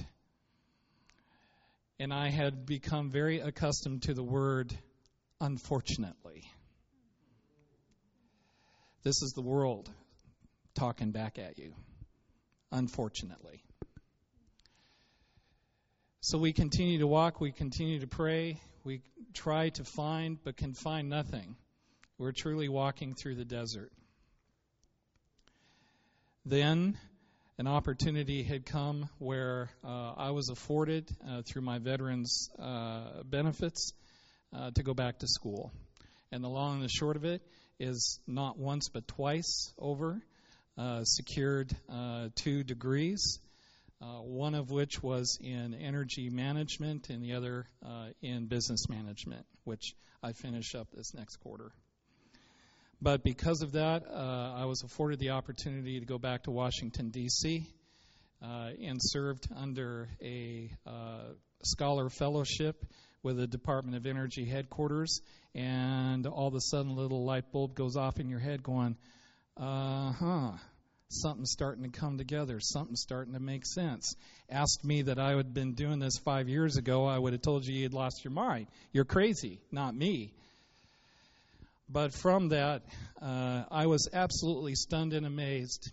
and 2.00 2.14
I 2.14 2.30
had 2.30 2.66
become 2.66 3.10
very 3.12 3.40
accustomed 3.40 4.04
to 4.04 4.14
the 4.14 4.24
word 4.24 4.74
unfortunately. 5.42 6.50
This 9.04 9.22
is 9.22 9.32
the 9.36 9.42
world 9.42 9.90
talking 10.76 11.12
back 11.12 11.40
at 11.40 11.58
you, 11.58 11.74
unfortunately. 12.72 13.64
So 16.22 16.38
we 16.38 16.54
continue 16.54 17.00
to 17.00 17.08
walk, 17.08 17.40
we 17.40 17.52
continue 17.52 18.00
to 18.02 18.08
pray, 18.08 18.60
we 18.84 19.02
try 19.34 19.70
to 19.70 19.84
find, 19.84 20.38
but 20.44 20.58
can 20.58 20.74
find 20.74 21.10
nothing. 21.10 21.56
We're 22.18 22.34
truly 22.34 22.68
walking 22.68 23.16
through 23.16 23.36
the 23.36 23.46
desert. 23.46 23.92
Then 26.46 26.98
an 27.60 27.68
opportunity 27.68 28.42
had 28.42 28.66
come 28.66 29.10
where 29.18 29.70
uh, 29.84 30.14
I 30.16 30.32
was 30.32 30.48
afforded, 30.48 31.14
uh, 31.30 31.42
through 31.42 31.64
my 31.64 31.78
veterans' 31.78 32.50
uh, 32.58 33.22
benefits, 33.26 33.92
uh, 34.56 34.72
to 34.72 34.82
go 34.82 34.94
back 34.94 35.20
to 35.20 35.28
school. 35.28 35.74
And 36.32 36.42
the 36.42 36.48
long 36.48 36.76
and 36.76 36.84
the 36.86 36.90
short 36.90 37.18
of 37.18 37.26
it 37.26 37.42
is 37.78 38.22
not 38.26 38.58
once 38.58 38.88
but 38.88 39.10
twice 39.10 39.74
over 39.78 40.22
uh, 40.78 41.04
secured 41.04 41.76
uh, 41.92 42.30
two 42.36 42.64
degrees 42.64 43.40
one 44.22 44.56
of 44.56 44.72
which 44.72 45.04
was 45.04 45.38
in 45.42 45.74
energy 45.74 46.30
management 46.30 47.10
and 47.10 47.22
the 47.22 47.34
other 47.34 47.68
in 48.22 48.46
business 48.46 48.88
management, 48.88 49.46
which 49.66 49.94
I 50.24 50.32
finish 50.32 50.76
up 50.76 50.88
this 50.94 51.14
next 51.14 51.38
quarter. 51.38 51.72
But 53.02 53.24
because 53.24 53.62
of 53.62 53.74
that, 53.74 54.04
uh, 54.08 54.54
I 54.58 54.66
was 54.66 54.84
afforded 54.84 55.20
the 55.20 55.32
opportunity 55.32 56.00
to 56.00 56.06
go 56.06 56.18
back 56.18 56.44
to 56.44 56.52
Washington, 56.52 57.10
D.C., 57.12 57.66
uh, 58.42 58.70
and 58.82 59.00
served 59.02 59.48
under 59.56 60.10
a 60.22 60.72
uh, 60.86 61.34
scholar 61.64 62.10
fellowship 62.10 62.86
with 63.24 63.38
the 63.38 63.48
Department 63.48 63.98
of 63.98 64.06
Energy 64.06 64.46
headquarters. 64.46 65.22
And 65.56 66.26
all 66.26 66.48
of 66.48 66.56
a 66.56 66.62
sudden, 66.62 66.92
a 66.92 66.96
little 66.96 67.26
light 67.26 67.52
bulb 67.52 67.76
goes 67.76 67.96
off 67.96 68.20
in 68.20 68.30
your 68.30 68.40
head 68.40 68.64
going, 68.64 68.98
uh 69.58 70.12
huh 70.14 70.52
something's 71.10 71.52
starting 71.52 71.84
to 71.84 72.00
come 72.00 72.18
together. 72.18 72.60
Something's 72.60 73.02
starting 73.02 73.34
to 73.34 73.40
make 73.40 73.66
sense. 73.66 74.16
Asked 74.50 74.86
me 74.86 75.04
that 75.04 75.20
I 75.20 75.36
had 75.36 75.54
been 75.54 75.74
doing 75.74 76.00
this 76.00 76.18
five 76.18 76.48
years 76.48 76.78
ago, 76.78 77.06
I 77.06 77.18
would 77.18 77.34
have 77.34 77.42
told 77.42 77.66
you 77.66 77.76
you'd 77.76 77.94
lost 77.94 78.24
your 78.24 78.32
mind. 78.32 78.68
You're 78.92 79.06
crazy, 79.06 79.60
not 79.72 79.96
me. 79.96 80.34
But 81.90 82.14
from 82.14 82.50
that, 82.50 82.84
uh, 83.20 83.64
I 83.72 83.88
was 83.88 84.08
absolutely 84.14 84.76
stunned 84.76 85.14
and 85.14 85.26
amazed. 85.26 85.92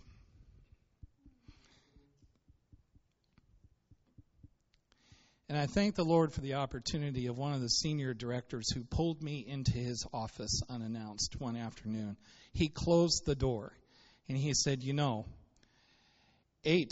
And 5.49 5.57
I 5.57 5.65
thank 5.65 5.95
the 5.95 6.03
Lord 6.03 6.33
for 6.33 6.41
the 6.41 6.55
opportunity 6.55 7.27
of 7.27 7.37
one 7.37 7.53
of 7.53 7.61
the 7.61 7.69
senior 7.69 8.13
directors 8.13 8.69
who 8.71 8.83
pulled 8.83 9.23
me 9.23 9.43
into 9.47 9.71
his 9.71 10.05
office 10.13 10.61
unannounced 10.69 11.39
one 11.39 11.55
afternoon. 11.55 12.17
He 12.53 12.67
closed 12.67 13.25
the 13.25 13.35
door 13.35 13.71
and 14.27 14.37
he 14.37 14.53
said, 14.53 14.83
You 14.83 14.93
know, 14.93 15.25
eight 16.63 16.91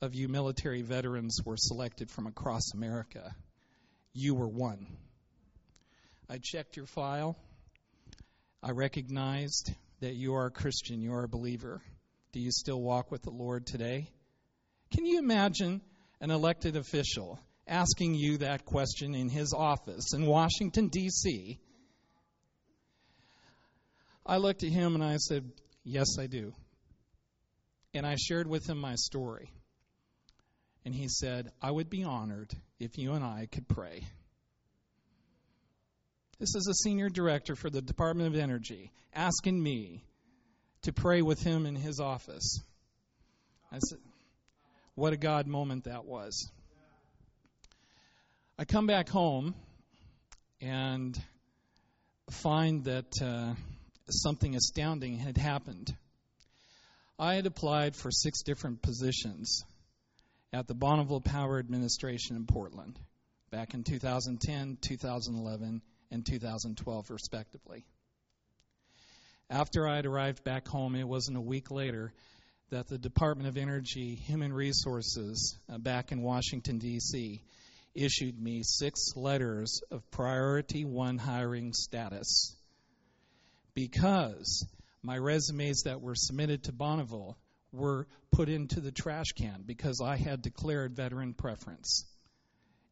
of 0.00 0.14
you 0.14 0.28
military 0.28 0.82
veterans 0.82 1.40
were 1.44 1.56
selected 1.58 2.08
from 2.10 2.26
across 2.26 2.72
America. 2.72 3.34
You 4.14 4.34
were 4.36 4.48
one. 4.48 4.86
I 6.30 6.38
checked 6.40 6.76
your 6.76 6.86
file. 6.86 7.36
I 8.62 8.72
recognized 8.72 9.72
that 10.00 10.14
you 10.14 10.34
are 10.34 10.46
a 10.46 10.50
Christian, 10.50 11.00
you 11.00 11.12
are 11.12 11.24
a 11.24 11.28
believer. 11.28 11.80
Do 12.32 12.40
you 12.40 12.50
still 12.50 12.80
walk 12.80 13.10
with 13.10 13.22
the 13.22 13.30
Lord 13.30 13.66
today? 13.66 14.10
Can 14.92 15.06
you 15.06 15.18
imagine 15.18 15.80
an 16.20 16.30
elected 16.30 16.76
official 16.76 17.38
asking 17.68 18.14
you 18.14 18.38
that 18.38 18.64
question 18.64 19.14
in 19.14 19.28
his 19.28 19.52
office 19.52 20.12
in 20.12 20.26
Washington, 20.26 20.88
D.C.? 20.88 21.60
I 24.26 24.36
looked 24.38 24.64
at 24.64 24.70
him 24.70 24.94
and 24.94 25.04
I 25.04 25.16
said, 25.16 25.50
Yes, 25.84 26.18
I 26.18 26.26
do. 26.26 26.52
And 27.94 28.04
I 28.04 28.16
shared 28.16 28.48
with 28.48 28.68
him 28.68 28.78
my 28.78 28.96
story. 28.96 29.52
And 30.84 30.94
he 30.94 31.08
said, 31.08 31.50
I 31.62 31.70
would 31.70 31.88
be 31.88 32.02
honored 32.02 32.52
if 32.80 32.98
you 32.98 33.12
and 33.12 33.24
I 33.24 33.46
could 33.50 33.68
pray. 33.68 34.02
This 36.40 36.54
is 36.54 36.68
a 36.68 36.74
senior 36.74 37.08
director 37.08 37.56
for 37.56 37.68
the 37.68 37.82
Department 37.82 38.28
of 38.28 38.40
Energy 38.40 38.92
asking 39.12 39.60
me 39.60 40.04
to 40.82 40.92
pray 40.92 41.20
with 41.20 41.42
him 41.42 41.66
in 41.66 41.74
his 41.74 41.98
office. 41.98 42.60
I 43.72 43.80
said, 43.80 43.98
What 44.94 45.12
a 45.12 45.16
God 45.16 45.48
moment 45.48 45.84
that 45.84 46.04
was. 46.04 46.48
I 48.56 48.64
come 48.64 48.86
back 48.86 49.08
home 49.08 49.56
and 50.60 51.20
find 52.30 52.84
that 52.84 53.20
uh, 53.20 53.54
something 54.08 54.54
astounding 54.54 55.18
had 55.18 55.36
happened. 55.36 55.92
I 57.18 57.34
had 57.34 57.46
applied 57.46 57.96
for 57.96 58.12
six 58.12 58.42
different 58.42 58.80
positions 58.80 59.64
at 60.52 60.68
the 60.68 60.74
Bonneville 60.74 61.20
Power 61.20 61.58
Administration 61.58 62.36
in 62.36 62.46
Portland 62.46 62.96
back 63.50 63.74
in 63.74 63.82
2010, 63.82 64.78
2011, 64.80 65.82
and 66.10 66.24
2012, 66.24 67.10
respectively. 67.10 67.84
After 69.50 69.88
I 69.88 69.96
had 69.96 70.06
arrived 70.06 70.44
back 70.44 70.68
home, 70.68 70.94
it 70.94 71.08
wasn't 71.08 71.38
a 71.38 71.42
week 71.42 71.70
later 71.70 72.12
that 72.70 72.86
the 72.86 72.98
Department 72.98 73.48
of 73.48 73.56
Energy 73.56 74.14
Human 74.14 74.52
Resources 74.52 75.56
uh, 75.72 75.78
back 75.78 76.12
in 76.12 76.22
Washington, 76.22 76.78
D.C., 76.78 77.42
issued 77.94 78.40
me 78.40 78.62
six 78.62 79.16
letters 79.16 79.80
of 79.90 80.08
priority 80.10 80.84
one 80.84 81.18
hiring 81.18 81.72
status 81.72 82.54
because 83.74 84.66
my 85.02 85.16
resumes 85.16 85.82
that 85.82 86.00
were 86.00 86.14
submitted 86.14 86.64
to 86.64 86.72
Bonneville 86.72 87.36
were 87.72 88.06
put 88.30 88.48
into 88.48 88.80
the 88.80 88.92
trash 88.92 89.32
can 89.36 89.62
because 89.64 90.00
I 90.04 90.16
had 90.16 90.42
declared 90.42 90.94
veteran 90.94 91.34
preference. 91.34 92.04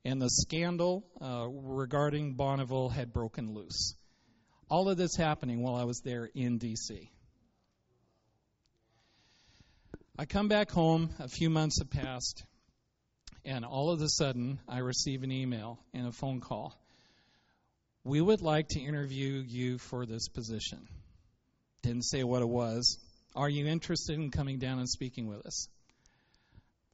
And 0.07 0.23
the 0.23 0.31
scandal 0.31 1.05
uh, 1.21 1.49
regarding 1.49 2.35
Bonneville 2.35 2.91
had 2.91 3.13
broken 3.13 3.55
loose. 3.55 3.97
All 4.71 4.89
of 4.89 4.97
this 4.97 5.17
happening 5.17 5.65
while 5.65 5.75
I 5.75 5.83
was 5.83 6.01
there 6.05 6.31
in 6.33 6.59
D.C. 6.59 7.11
I 10.17 10.25
come 10.25 10.47
back 10.47 10.71
home, 10.71 11.11
a 11.19 11.27
few 11.27 11.51
months 11.51 11.81
have 11.81 11.91
passed, 11.91 12.45
and 13.45 13.65
all 13.65 13.91
of 13.91 14.01
a 14.01 14.09
sudden 14.09 14.61
I 14.69 14.79
receive 14.79 15.25
an 15.25 15.33
email 15.33 15.81
and 15.93 16.07
a 16.07 16.13
phone 16.13 16.41
call. 16.41 16.81
We 18.05 18.21
would 18.21 18.43
like 18.43 18.69
to 18.69 18.81
interview 18.81 19.43
you 19.45 19.79
for 19.79 20.07
this 20.07 20.29
position. 20.29 20.87
Didn't 21.83 22.05
say 22.05 22.23
what 22.23 22.43
it 22.43 22.49
was. 22.49 22.97
Are 23.35 23.51
you 23.51 23.67
interested 23.67 24.15
in 24.15 24.31
coming 24.31 24.61
down 24.61 24.79
and 24.79 24.89
speaking 24.89 25.27
with 25.27 25.45
us? 25.45 25.67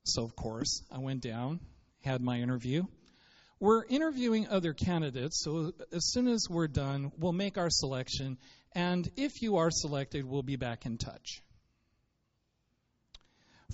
So, 0.04 0.24
of 0.24 0.34
course, 0.34 0.82
I 0.90 0.96
went 0.96 1.20
down, 1.20 1.60
had 2.00 2.22
my 2.22 2.38
interview. 2.38 2.84
We're 3.62 3.84
interviewing 3.84 4.48
other 4.48 4.72
candidates, 4.72 5.40
so 5.44 5.72
as 5.92 6.10
soon 6.10 6.26
as 6.26 6.48
we're 6.50 6.66
done, 6.66 7.12
we'll 7.16 7.30
make 7.30 7.58
our 7.58 7.70
selection, 7.70 8.36
and 8.72 9.08
if 9.14 9.40
you 9.40 9.58
are 9.58 9.70
selected, 9.70 10.24
we'll 10.24 10.42
be 10.42 10.56
back 10.56 10.84
in 10.84 10.98
touch. 10.98 11.44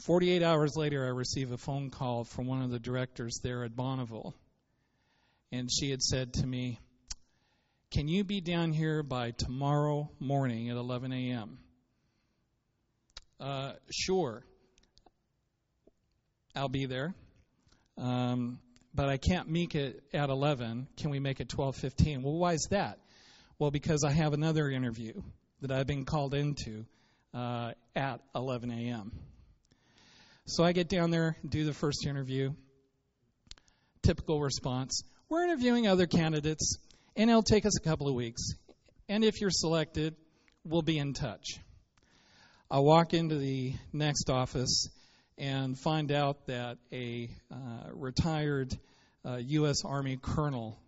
48 0.05 0.43
hours 0.43 0.77
later, 0.77 1.07
I 1.07 1.09
receive 1.09 1.53
a 1.53 1.57
phone 1.57 1.89
call 1.89 2.25
from 2.25 2.47
one 2.47 2.61
of 2.61 2.71
the 2.71 2.79
directors 2.79 3.41
there 3.43 3.65
at 3.65 3.75
Bonneville, 3.75 4.35
and 5.53 5.71
she 5.73 5.89
had 5.89 6.03
said 6.03 6.35
to 6.35 6.47
me, 6.47 6.81
can 7.91 8.09
you 8.09 8.25
be 8.25 8.43
down 8.43 8.75
here 8.75 9.03
by 9.03 9.31
tomorrow 9.31 10.11
morning 10.21 10.69
at 10.69 10.77
11 10.77 11.15
a.m.? 11.15 11.59
Uh, 13.41 13.73
sure. 13.91 14.45
I'll 16.55 16.69
be 16.69 16.85
there. 16.85 17.15
Um, 17.97 18.59
but 18.99 19.09
I 19.09 19.17
can't 19.17 19.49
make 19.49 19.77
it 19.77 20.03
at 20.13 20.29
11. 20.29 20.89
Can 20.97 21.11
we 21.11 21.21
make 21.21 21.39
it 21.39 21.49
12:15? 21.49 22.25
Well, 22.25 22.35
why 22.35 22.55
is 22.55 22.67
that? 22.71 22.99
Well, 23.57 23.71
because 23.71 24.03
I 24.03 24.11
have 24.11 24.33
another 24.33 24.69
interview 24.69 25.23
that 25.61 25.71
I've 25.71 25.87
been 25.87 26.05
called 26.05 26.35
into 26.35 26.85
uh, 27.33 27.75
at 27.95 28.21
11 28.35 28.73
a.m. 28.73 29.13
So 30.47 30.65
I 30.65 30.73
get 30.73 30.89
down 30.89 31.13
there, 31.13 31.37
do 31.49 31.65
the 31.65 31.73
first 31.73 32.07
interview. 32.09 32.55
Typical 34.03 34.41
response 34.41 35.05
We're 35.29 35.45
interviewing 35.45 35.87
other 35.87 36.09
candidates, 36.09 36.77
and 37.15 37.31
it'll 37.31 37.45
take 37.45 37.67
us 37.67 37.79
a 37.79 37.81
couple 37.81 38.09
of 38.09 38.17
weeks. 38.17 38.43
And 39.09 39.23
if 39.23 39.41
you're 39.41 39.51
selected, 39.51 40.17
we'll 40.65 40.83
be 40.83 40.99
in 40.99 41.15
touch. 41.15 41.61
I 42.69 42.81
walk 42.81 43.15
into 43.15 43.37
the 43.37 43.75
next 43.93 44.29
office 44.29 44.89
and 45.39 45.79
find 45.79 46.11
out 46.11 46.47
that 46.47 46.79
a 46.93 47.31
uh, 47.51 47.91
retired 47.93 48.77
uh, 49.25 49.37
U.S. 49.37 49.85
Army 49.85 50.19
colonel 50.21 50.79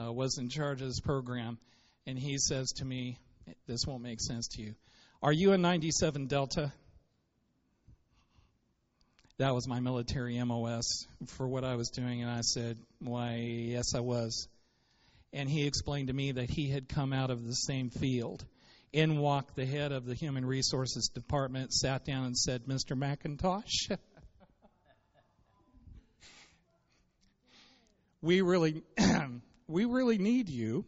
uh, 0.00 0.12
was 0.12 0.38
in 0.38 0.48
charge 0.48 0.80
of 0.80 0.88
this 0.88 1.00
program, 1.00 1.58
and 2.06 2.18
he 2.18 2.38
says 2.38 2.70
to 2.76 2.84
me, 2.84 3.18
This 3.66 3.86
won't 3.86 4.02
make 4.02 4.20
sense 4.20 4.48
to 4.48 4.62
you. 4.62 4.74
Are 5.22 5.32
you 5.32 5.52
a 5.52 5.58
97 5.58 6.26
Delta? 6.26 6.72
That 9.38 9.54
was 9.54 9.66
my 9.66 9.80
military 9.80 10.42
MOS 10.42 11.06
for 11.26 11.48
what 11.48 11.64
I 11.64 11.74
was 11.76 11.88
doing, 11.90 12.22
and 12.22 12.30
I 12.30 12.42
said, 12.42 12.78
Why, 13.00 13.36
yes, 13.36 13.94
I 13.94 14.00
was. 14.00 14.48
And 15.32 15.48
he 15.48 15.66
explained 15.66 16.08
to 16.08 16.14
me 16.14 16.32
that 16.32 16.50
he 16.50 16.68
had 16.68 16.88
come 16.88 17.12
out 17.12 17.30
of 17.30 17.46
the 17.46 17.54
same 17.54 17.90
field. 17.90 18.44
In 18.92 19.18
walked 19.18 19.54
the 19.54 19.66
head 19.66 19.92
of 19.92 20.04
the 20.04 20.14
Human 20.14 20.44
Resources 20.44 21.10
Department, 21.14 21.72
sat 21.72 22.04
down, 22.04 22.24
and 22.24 22.36
said, 22.36 22.64
Mr. 22.64 22.98
McIntosh, 22.98 23.96
we 28.20 28.40
really, 28.40 28.82
we 29.68 29.84
really 29.84 30.18
need 30.18 30.48
you. 30.48 30.84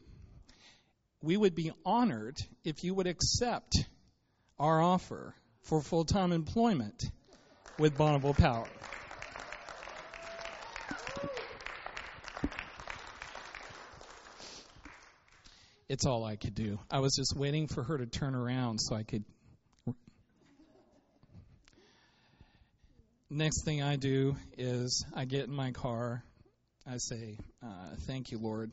We 1.22 1.36
would 1.36 1.54
be 1.54 1.70
honored 1.86 2.38
if 2.64 2.82
you 2.82 2.92
would 2.94 3.06
accept 3.06 3.76
our 4.58 4.82
offer 4.82 5.36
for 5.62 5.80
full 5.80 6.04
time 6.04 6.32
employment 6.32 7.04
with 7.78 7.96
Bonneville 7.96 8.34
Power. 8.34 8.66
It's 15.92 16.06
all 16.06 16.24
I 16.24 16.36
could 16.36 16.54
do. 16.54 16.78
I 16.90 17.00
was 17.00 17.14
just 17.14 17.36
waiting 17.36 17.68
for 17.68 17.82
her 17.82 17.98
to 17.98 18.06
turn 18.06 18.34
around 18.34 18.78
so 18.78 18.96
I 18.96 19.02
could. 19.02 19.24
Next 23.28 23.66
thing 23.66 23.82
I 23.82 23.96
do 23.96 24.36
is 24.56 25.04
I 25.14 25.26
get 25.26 25.48
in 25.48 25.52
my 25.54 25.72
car. 25.72 26.24
I 26.86 26.96
say, 26.96 27.36
uh, 27.62 27.90
Thank 28.06 28.30
you, 28.30 28.38
Lord. 28.38 28.72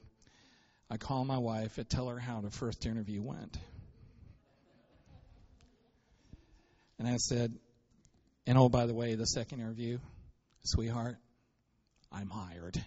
I 0.90 0.96
call 0.96 1.26
my 1.26 1.40
wife 1.40 1.78
and 1.78 1.90
tell 1.90 2.08
her 2.08 2.20
how 2.20 2.40
the 2.40 2.52
first 2.52 2.86
interview 2.86 3.22
went. 3.22 3.58
And 7.00 7.06
I 7.06 7.18
said, 7.18 7.54
and 8.48 8.58
oh, 8.58 8.70
by 8.70 8.86
the 8.86 8.94
way, 8.94 9.16
the 9.16 9.28
second 9.28 9.60
interview, 9.60 9.98
sweetheart, 10.64 11.18
I'm 12.14 12.30
hired. 12.30 12.82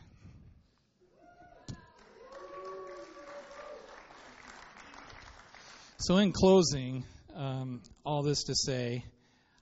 So, 6.05 6.17
in 6.17 6.33
closing, 6.33 7.05
um, 7.37 7.81
all 8.05 8.25
this 8.25 8.43
to 8.45 8.57
say, 8.57 9.05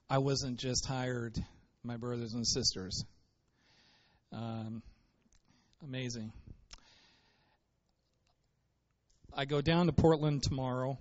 I 0.09 0.17
wasn't 0.17 0.59
just 0.59 0.87
hired, 0.87 1.37
my 1.85 1.99
brothers 1.99 2.33
and 2.33 2.47
sisters. 2.47 3.05
Um, 4.33 4.83
amazing. 5.85 6.33
I 9.37 9.45
go 9.45 9.61
down 9.61 9.85
to 9.85 9.93
Portland 9.93 10.43
tomorrow. 10.43 10.97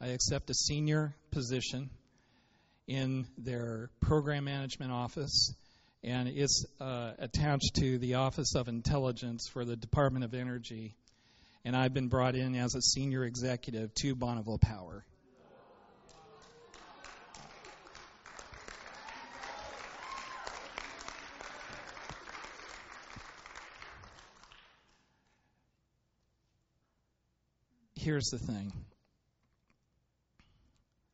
I 0.00 0.08
accept 0.08 0.50
a 0.50 0.54
senior 0.54 1.14
position 1.30 1.88
in 2.88 3.28
their 3.38 3.90
program 4.00 4.42
management 4.42 4.90
office, 4.90 5.54
and 6.02 6.28
it's 6.28 6.66
uh, 6.80 7.12
attached 7.20 7.76
to 7.76 7.98
the 7.98 8.14
Office 8.14 8.56
of 8.56 8.66
Intelligence 8.66 9.46
for 9.52 9.64
the 9.64 9.76
Department 9.76 10.24
of 10.24 10.34
Energy. 10.34 10.96
And 11.64 11.74
I've 11.74 11.94
been 11.94 12.08
brought 12.08 12.34
in 12.34 12.54
as 12.56 12.74
a 12.74 12.82
senior 12.82 13.24
executive 13.24 13.94
to 13.94 14.14
Bonneville 14.14 14.58
Power. 14.58 15.04
Here's 27.94 28.26
the 28.26 28.38
thing 28.38 28.70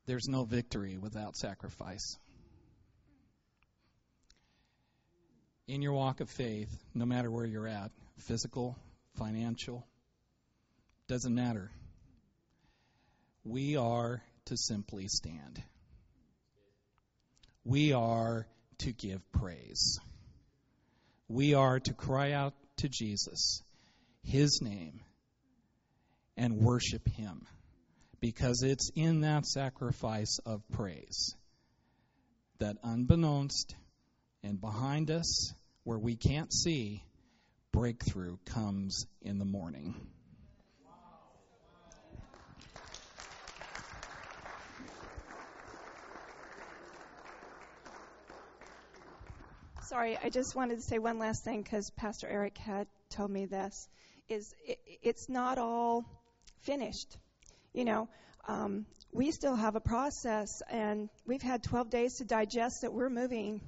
there's 0.07 0.27
no 0.27 0.43
victory 0.43 0.99
without 0.99 1.37
sacrifice. 1.37 2.19
In 5.69 5.83
your 5.83 5.93
walk 5.93 6.21
of 6.21 6.29
faith, 6.29 6.77
no 6.93 7.07
matter 7.07 7.31
where 7.31 7.47
you're 7.47 7.69
at, 7.69 7.93
physical, 8.19 8.77
financial, 9.15 9.87
doesn't 11.11 11.35
matter. 11.35 11.73
We 13.43 13.77
are 13.77 14.23
to 14.45 14.57
simply 14.57 15.09
stand. 15.09 15.61
We 17.65 17.93
are 17.93 18.47
to 18.79 18.93
give 18.93 19.21
praise. 19.33 19.99
We 21.27 21.55
are 21.55 21.81
to 21.81 21.95
cry 21.95 22.31
out 22.31 22.55
to 22.77 22.89
Jesus, 22.89 23.61
His 24.23 24.61
name, 24.63 25.01
and 26.37 26.59
worship 26.59 27.09
Him 27.09 27.45
because 28.21 28.63
it's 28.63 28.93
in 28.95 29.23
that 29.23 29.47
sacrifice 29.47 30.39
of 30.47 30.63
praise 30.71 31.35
that, 32.61 32.77
unbeknownst 32.85 33.75
and 34.45 34.61
behind 34.61 35.11
us, 35.11 35.53
where 35.83 35.99
we 35.99 36.15
can't 36.15 36.53
see, 36.53 37.03
breakthrough 37.73 38.37
comes 38.45 39.07
in 39.23 39.39
the 39.39 39.45
morning. 39.45 39.97
Sorry, 49.91 50.17
I 50.23 50.31
just 50.31 50.55
wanted 50.55 50.77
to 50.77 50.83
say 50.83 51.01
one 51.01 51.19
last 51.19 51.43
thing 51.43 51.63
because 51.63 51.91
Pastor 51.91 52.29
Eric 52.29 52.57
had 52.59 52.87
told 53.09 53.29
me 53.29 53.47
this. 53.47 53.89
Is 54.29 54.55
it, 54.65 54.79
it's 55.03 55.29
not 55.29 55.59
all 55.59 56.05
finished 56.61 57.19
you 57.73 57.85
know, 57.85 58.09
um, 58.47 58.87
we 59.13 59.33
still 59.33 59.57
have 59.57 59.75
a 59.75 59.81
process, 59.81 60.63
and 60.71 61.09
we've 61.27 61.43
had 61.43 61.65
12 61.65 61.91
days 61.91 62.15
to 62.19 62.25
digest 62.25 62.83
that 62.83 62.93
we're 62.93 63.11
moving. 63.11 63.61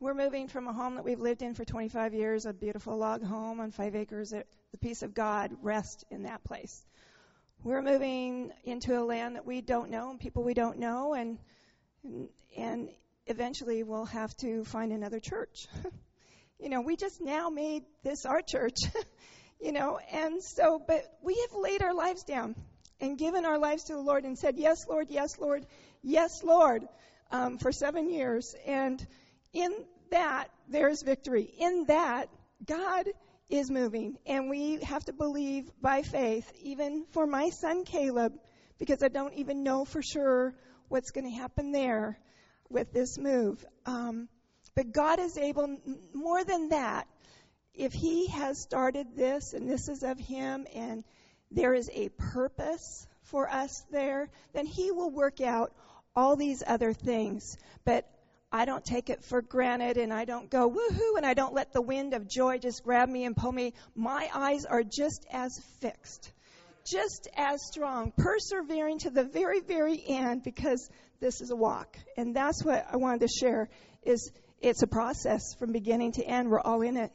We're 0.00 0.14
moving 0.14 0.48
from 0.48 0.66
a 0.66 0.72
home 0.72 0.96
that 0.96 1.04
we've 1.04 1.20
lived 1.20 1.42
in 1.42 1.54
for 1.54 1.64
25 1.64 2.12
years, 2.12 2.44
a 2.44 2.52
beautiful 2.52 2.96
log 2.96 3.22
home 3.22 3.60
on 3.60 3.70
five 3.70 3.94
acres. 3.94 4.30
The 4.30 4.78
peace 4.80 5.02
of 5.02 5.14
God 5.14 5.52
rests 5.62 6.04
in 6.10 6.24
that 6.24 6.42
place. 6.42 6.84
We're 7.62 7.82
moving 7.82 8.50
into 8.64 9.00
a 9.00 9.02
land 9.02 9.36
that 9.36 9.46
we 9.46 9.60
don't 9.60 9.90
know 9.90 10.10
and 10.10 10.18
people 10.18 10.42
we 10.42 10.54
don't 10.54 10.78
know, 10.80 11.14
and 11.14 11.38
and 12.56 12.88
eventually 13.26 13.82
we'll 13.82 14.06
have 14.06 14.36
to 14.38 14.64
find 14.64 14.92
another 14.92 15.20
church. 15.20 15.66
you 16.60 16.68
know, 16.68 16.80
we 16.80 16.96
just 16.96 17.20
now 17.20 17.50
made 17.50 17.82
this 18.02 18.24
our 18.24 18.42
church. 18.42 18.78
you 19.60 19.72
know, 19.72 19.98
and 20.12 20.42
so, 20.42 20.80
but 20.86 21.02
we 21.22 21.34
have 21.48 21.60
laid 21.60 21.82
our 21.82 21.94
lives 21.94 22.22
down 22.24 22.54
and 23.00 23.18
given 23.18 23.44
our 23.44 23.58
lives 23.58 23.84
to 23.84 23.94
the 23.94 24.00
Lord 24.00 24.24
and 24.24 24.38
said, 24.38 24.56
Yes, 24.56 24.86
Lord, 24.88 25.08
yes, 25.10 25.38
Lord, 25.38 25.66
yes, 26.02 26.42
Lord, 26.42 26.86
um, 27.30 27.58
for 27.58 27.72
seven 27.72 28.10
years. 28.10 28.54
And 28.66 29.04
in 29.52 29.72
that, 30.10 30.48
there's 30.68 31.02
victory. 31.02 31.50
In 31.58 31.84
that, 31.86 32.28
God 32.64 33.06
is 33.48 33.70
moving. 33.70 34.16
And 34.26 34.48
we 34.48 34.78
have 34.82 35.04
to 35.06 35.12
believe 35.12 35.70
by 35.80 36.02
faith, 36.02 36.50
even 36.62 37.04
for 37.10 37.26
my 37.26 37.50
son 37.50 37.84
Caleb, 37.84 38.34
because 38.78 39.02
I 39.02 39.08
don't 39.08 39.34
even 39.34 39.62
know 39.62 39.84
for 39.84 40.02
sure 40.02 40.54
what's 40.88 41.10
going 41.10 41.28
to 41.28 41.36
happen 41.36 41.72
there 41.72 42.18
with 42.70 42.92
this 42.92 43.18
move. 43.18 43.64
Um, 43.84 44.28
but 44.74 44.92
God 44.92 45.18
is 45.18 45.38
able, 45.38 45.78
more 46.12 46.44
than 46.44 46.68
that, 46.70 47.06
if 47.74 47.92
He 47.92 48.28
has 48.28 48.58
started 48.58 49.16
this 49.16 49.52
and 49.52 49.68
this 49.68 49.88
is 49.88 50.02
of 50.02 50.18
Him 50.18 50.66
and 50.74 51.04
there 51.50 51.74
is 51.74 51.90
a 51.92 52.08
purpose 52.10 53.06
for 53.22 53.48
us 53.48 53.84
there, 53.90 54.28
then 54.52 54.66
He 54.66 54.90
will 54.90 55.10
work 55.10 55.40
out 55.40 55.72
all 56.14 56.36
these 56.36 56.62
other 56.66 56.92
things. 56.92 57.56
But 57.84 58.08
I 58.52 58.64
don't 58.64 58.84
take 58.84 59.10
it 59.10 59.24
for 59.24 59.42
granted 59.42 59.96
and 59.96 60.12
I 60.12 60.24
don't 60.24 60.48
go 60.48 60.70
woohoo 60.70 61.16
and 61.16 61.26
I 61.26 61.34
don't 61.34 61.52
let 61.52 61.72
the 61.72 61.82
wind 61.82 62.14
of 62.14 62.28
joy 62.28 62.58
just 62.58 62.84
grab 62.84 63.08
me 63.08 63.24
and 63.24 63.36
pull 63.36 63.52
me. 63.52 63.74
My 63.94 64.28
eyes 64.32 64.64
are 64.64 64.82
just 64.82 65.26
as 65.30 65.58
fixed, 65.80 66.32
just 66.84 67.28
as 67.36 67.60
strong, 67.66 68.12
persevering 68.16 69.00
to 69.00 69.10
the 69.10 69.24
very, 69.24 69.60
very 69.60 70.02
end 70.06 70.42
because 70.42 70.88
this 71.20 71.40
is 71.40 71.50
a 71.50 71.56
walk. 71.56 71.96
And 72.16 72.34
that's 72.34 72.64
what 72.64 72.86
I 72.90 72.96
wanted 72.96 73.20
to 73.20 73.28
share 73.28 73.68
is 74.04 74.30
it's 74.60 74.82
a 74.82 74.86
process 74.86 75.54
from 75.58 75.72
beginning 75.72 76.12
to 76.12 76.24
end. 76.24 76.48
We're 76.48 76.60
all 76.60 76.82
in 76.82 76.96
it. 76.96 77.10